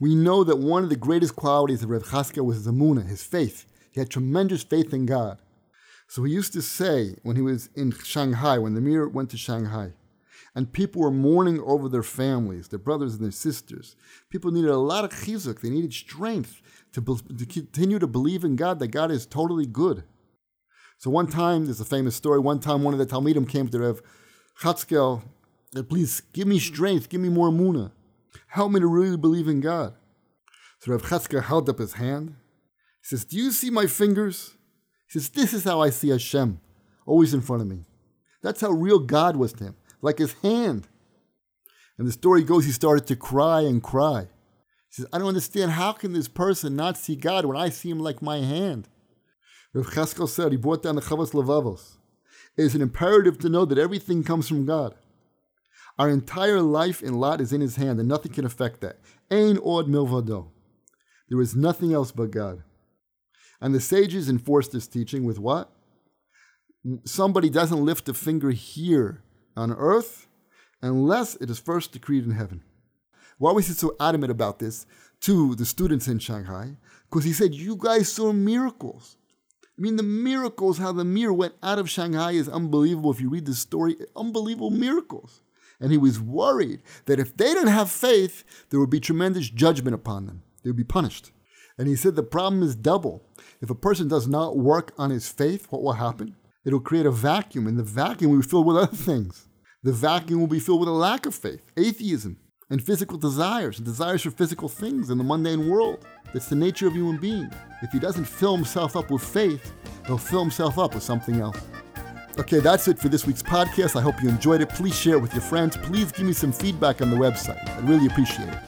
We 0.00 0.14
know 0.14 0.42
that 0.42 0.56
one 0.56 0.84
of 0.84 0.88
the 0.88 0.96
greatest 0.96 1.36
qualities 1.36 1.82
of 1.82 1.90
Rev 1.90 2.02
Chatzkel 2.02 2.46
was 2.46 2.56
his 2.56 2.66
emuna, 2.66 3.06
his 3.06 3.22
faith. 3.22 3.66
He 3.92 4.00
had 4.00 4.08
tremendous 4.08 4.62
faith 4.62 4.94
in 4.94 5.04
God. 5.04 5.36
So 6.08 6.24
he 6.24 6.32
used 6.32 6.54
to 6.54 6.62
say 6.62 7.16
when 7.24 7.36
he 7.36 7.42
was 7.42 7.68
in 7.74 7.92
Shanghai, 7.92 8.56
when 8.56 8.72
the 8.72 8.80
Mir 8.80 9.06
went 9.06 9.28
to 9.30 9.36
Shanghai, 9.36 9.92
and 10.54 10.72
people 10.72 11.02
were 11.02 11.10
mourning 11.10 11.60
over 11.60 11.90
their 11.90 12.02
families, 12.02 12.68
their 12.68 12.78
brothers 12.78 13.14
and 13.14 13.22
their 13.22 13.30
sisters. 13.30 13.96
People 14.30 14.50
needed 14.50 14.70
a 14.70 14.78
lot 14.78 15.04
of 15.04 15.10
chizuk. 15.10 15.60
They 15.60 15.68
needed 15.68 15.92
strength 15.92 16.62
to, 16.92 17.02
be, 17.02 17.16
to 17.36 17.44
continue 17.44 17.98
to 17.98 18.06
believe 18.06 18.44
in 18.44 18.56
God, 18.56 18.78
that 18.78 18.88
God 18.88 19.10
is 19.10 19.26
totally 19.26 19.66
good. 19.66 20.04
So 20.96 21.10
one 21.10 21.26
time, 21.26 21.66
there's 21.66 21.80
a 21.80 21.84
famous 21.84 22.16
story, 22.16 22.38
one 22.40 22.60
time 22.60 22.82
one 22.82 22.94
of 22.94 22.98
the 22.98 23.06
Talmidim 23.06 23.46
came 23.46 23.68
to 23.68 23.78
Rev 23.78 24.00
Chatzkel, 24.60 25.22
please 25.88 26.22
give 26.32 26.46
me 26.46 26.58
strength, 26.58 27.08
give 27.08 27.20
me 27.20 27.28
more 27.28 27.50
muna. 27.50 27.92
Help 28.48 28.72
me 28.72 28.80
to 28.80 28.86
really 28.86 29.16
believe 29.16 29.48
in 29.48 29.60
God. 29.60 29.94
So 30.80 30.92
Rev 30.92 31.02
Chatzkel 31.02 31.44
held 31.44 31.68
up 31.68 31.78
his 31.78 31.94
hand. 31.94 32.34
He 33.02 33.06
says, 33.16 33.24
do 33.24 33.36
you 33.36 33.50
see 33.50 33.70
my 33.70 33.86
fingers? 33.86 34.54
He 35.06 35.18
says, 35.18 35.28
this 35.28 35.52
is 35.52 35.64
how 35.64 35.80
I 35.80 35.90
see 35.90 36.08
Hashem, 36.08 36.60
always 37.06 37.34
in 37.34 37.40
front 37.40 37.62
of 37.62 37.68
me. 37.68 37.84
That's 38.42 38.60
how 38.60 38.70
real 38.70 38.98
God 38.98 39.36
was 39.36 39.52
to 39.54 39.64
him, 39.64 39.76
like 40.02 40.18
his 40.18 40.34
hand. 40.42 40.88
And 41.98 42.08
the 42.08 42.12
story 42.12 42.42
goes, 42.42 42.64
he 42.64 42.72
started 42.72 43.06
to 43.08 43.16
cry 43.16 43.60
and 43.60 43.82
cry. 43.82 44.22
He 44.22 45.02
says, 45.02 45.06
I 45.12 45.18
don't 45.18 45.28
understand. 45.28 45.72
How 45.72 45.92
can 45.92 46.12
this 46.12 46.28
person 46.28 46.74
not 46.74 46.96
see 46.96 47.14
God 47.14 47.44
when 47.44 47.56
I 47.56 47.68
see 47.68 47.90
him 47.90 48.00
like 48.00 48.22
my 48.22 48.38
hand? 48.38 48.88
Rav 49.72 49.86
Chaskel 49.86 50.28
said, 50.28 50.50
he 50.50 50.56
brought 50.56 50.82
down 50.82 50.96
the 50.96 51.02
Chavos 51.02 51.32
Levavos. 51.32 51.98
It 52.56 52.62
is 52.64 52.74
an 52.74 52.82
imperative 52.82 53.38
to 53.38 53.48
know 53.48 53.64
that 53.66 53.78
everything 53.78 54.24
comes 54.24 54.48
from 54.48 54.66
God. 54.66 54.94
Our 56.00 56.08
entire 56.08 56.62
life 56.62 57.02
in 57.02 57.20
Lot 57.20 57.42
is 57.42 57.52
in 57.52 57.60
his 57.60 57.76
hand, 57.76 57.98
and 57.98 58.08
nothing 58.08 58.32
can 58.32 58.46
affect 58.46 58.80
that. 58.80 59.00
Ein 59.30 59.58
od 59.62 59.86
milvado. 59.86 60.48
There 61.28 61.42
is 61.42 61.54
nothing 61.54 61.92
else 61.92 62.10
but 62.10 62.30
God. 62.30 62.62
And 63.60 63.74
the 63.74 63.82
sages 63.82 64.30
enforced 64.30 64.72
this 64.72 64.86
teaching 64.86 65.24
with 65.24 65.38
what? 65.38 65.70
Somebody 67.04 67.50
doesn't 67.50 67.84
lift 67.84 68.08
a 68.08 68.14
finger 68.14 68.50
here 68.50 69.22
on 69.54 69.72
earth 69.72 70.26
unless 70.80 71.34
it 71.34 71.50
is 71.50 71.58
first 71.58 71.92
decreed 71.92 72.24
in 72.24 72.30
heaven. 72.30 72.62
Why 73.36 73.52
was 73.52 73.66
he 73.66 73.74
so 73.74 73.94
adamant 74.00 74.30
about 74.30 74.58
this 74.58 74.86
to 75.20 75.54
the 75.54 75.66
students 75.66 76.08
in 76.08 76.18
Shanghai? 76.18 76.78
Because 77.10 77.24
he 77.24 77.34
said, 77.34 77.54
You 77.54 77.76
guys 77.76 78.10
saw 78.10 78.32
miracles. 78.32 79.18
I 79.78 79.82
mean, 79.82 79.96
the 79.96 80.02
miracles, 80.02 80.78
how 80.78 80.92
the 80.92 81.04
Mir 81.04 81.30
went 81.30 81.56
out 81.62 81.78
of 81.78 81.90
Shanghai 81.90 82.32
is 82.32 82.48
unbelievable. 82.48 83.10
If 83.10 83.20
you 83.20 83.28
read 83.28 83.44
the 83.44 83.54
story, 83.54 83.96
unbelievable 84.16 84.70
miracles. 84.70 85.42
And 85.80 85.90
he 85.90 85.98
was 85.98 86.20
worried 86.20 86.82
that 87.06 87.18
if 87.18 87.36
they 87.36 87.54
didn't 87.54 87.68
have 87.68 87.90
faith, 87.90 88.44
there 88.68 88.78
would 88.78 88.90
be 88.90 89.00
tremendous 89.00 89.48
judgment 89.48 89.94
upon 89.94 90.26
them. 90.26 90.42
They 90.62 90.70
would 90.70 90.76
be 90.76 90.84
punished. 90.84 91.32
And 91.78 91.88
he 91.88 91.96
said 91.96 92.14
the 92.14 92.22
problem 92.22 92.62
is 92.62 92.76
double. 92.76 93.24
If 93.62 93.70
a 93.70 93.74
person 93.74 94.06
does 94.06 94.28
not 94.28 94.58
work 94.58 94.92
on 94.98 95.10
his 95.10 95.28
faith, 95.28 95.66
what 95.70 95.82
will 95.82 95.94
happen? 95.94 96.36
It'll 96.64 96.80
create 96.80 97.06
a 97.06 97.10
vacuum, 97.10 97.66
and 97.66 97.78
the 97.78 97.82
vacuum 97.82 98.30
will 98.30 98.40
be 98.40 98.46
filled 98.46 98.66
with 98.66 98.76
other 98.76 98.94
things. 98.94 99.48
The 99.82 99.92
vacuum 99.92 100.40
will 100.40 100.46
be 100.46 100.60
filled 100.60 100.80
with 100.80 100.90
a 100.90 100.92
lack 100.92 101.24
of 101.24 101.34
faith, 101.34 101.72
atheism, 101.78 102.36
and 102.68 102.84
physical 102.84 103.16
desires, 103.16 103.78
and 103.78 103.86
desires 103.86 104.20
for 104.22 104.30
physical 104.30 104.68
things 104.68 105.08
in 105.08 105.16
the 105.16 105.24
mundane 105.24 105.70
world. 105.70 106.04
That's 106.34 106.50
the 106.50 106.56
nature 106.56 106.86
of 106.86 106.92
human 106.92 107.16
being. 107.16 107.50
If 107.80 107.90
he 107.90 107.98
doesn't 107.98 108.26
fill 108.26 108.54
himself 108.54 108.94
up 108.94 109.10
with 109.10 109.22
faith, 109.22 109.72
he'll 110.06 110.18
fill 110.18 110.40
himself 110.40 110.78
up 110.78 110.92
with 110.92 111.02
something 111.02 111.40
else. 111.40 111.58
Okay, 112.40 112.58
that's 112.58 112.88
it 112.88 112.98
for 112.98 113.10
this 113.10 113.26
week's 113.26 113.42
podcast. 113.42 113.96
I 113.96 114.00
hope 114.00 114.22
you 114.22 114.30
enjoyed 114.30 114.62
it. 114.62 114.70
Please 114.70 114.98
share 114.98 115.16
it 115.16 115.20
with 115.20 115.34
your 115.34 115.42
friends. 115.42 115.76
Please 115.76 116.10
give 116.10 116.24
me 116.24 116.32
some 116.32 116.52
feedback 116.52 117.02
on 117.02 117.10
the 117.10 117.16
website. 117.16 117.68
I'd 117.76 117.86
really 117.86 118.06
appreciate 118.06 118.48
it. 118.48 118.58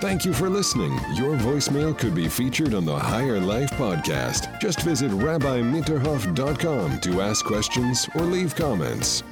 Thank 0.00 0.24
you 0.24 0.32
for 0.32 0.48
listening. 0.48 0.92
Your 1.12 1.36
voicemail 1.36 1.96
could 1.96 2.14
be 2.14 2.26
featured 2.26 2.72
on 2.72 2.86
the 2.86 2.96
Higher 2.96 3.38
Life 3.38 3.70
podcast. 3.72 4.58
Just 4.60 4.80
visit 4.80 5.10
rabbimitterhoff.com 5.10 7.00
to 7.00 7.20
ask 7.20 7.44
questions 7.44 8.08
or 8.14 8.22
leave 8.22 8.54
comments. 8.56 9.22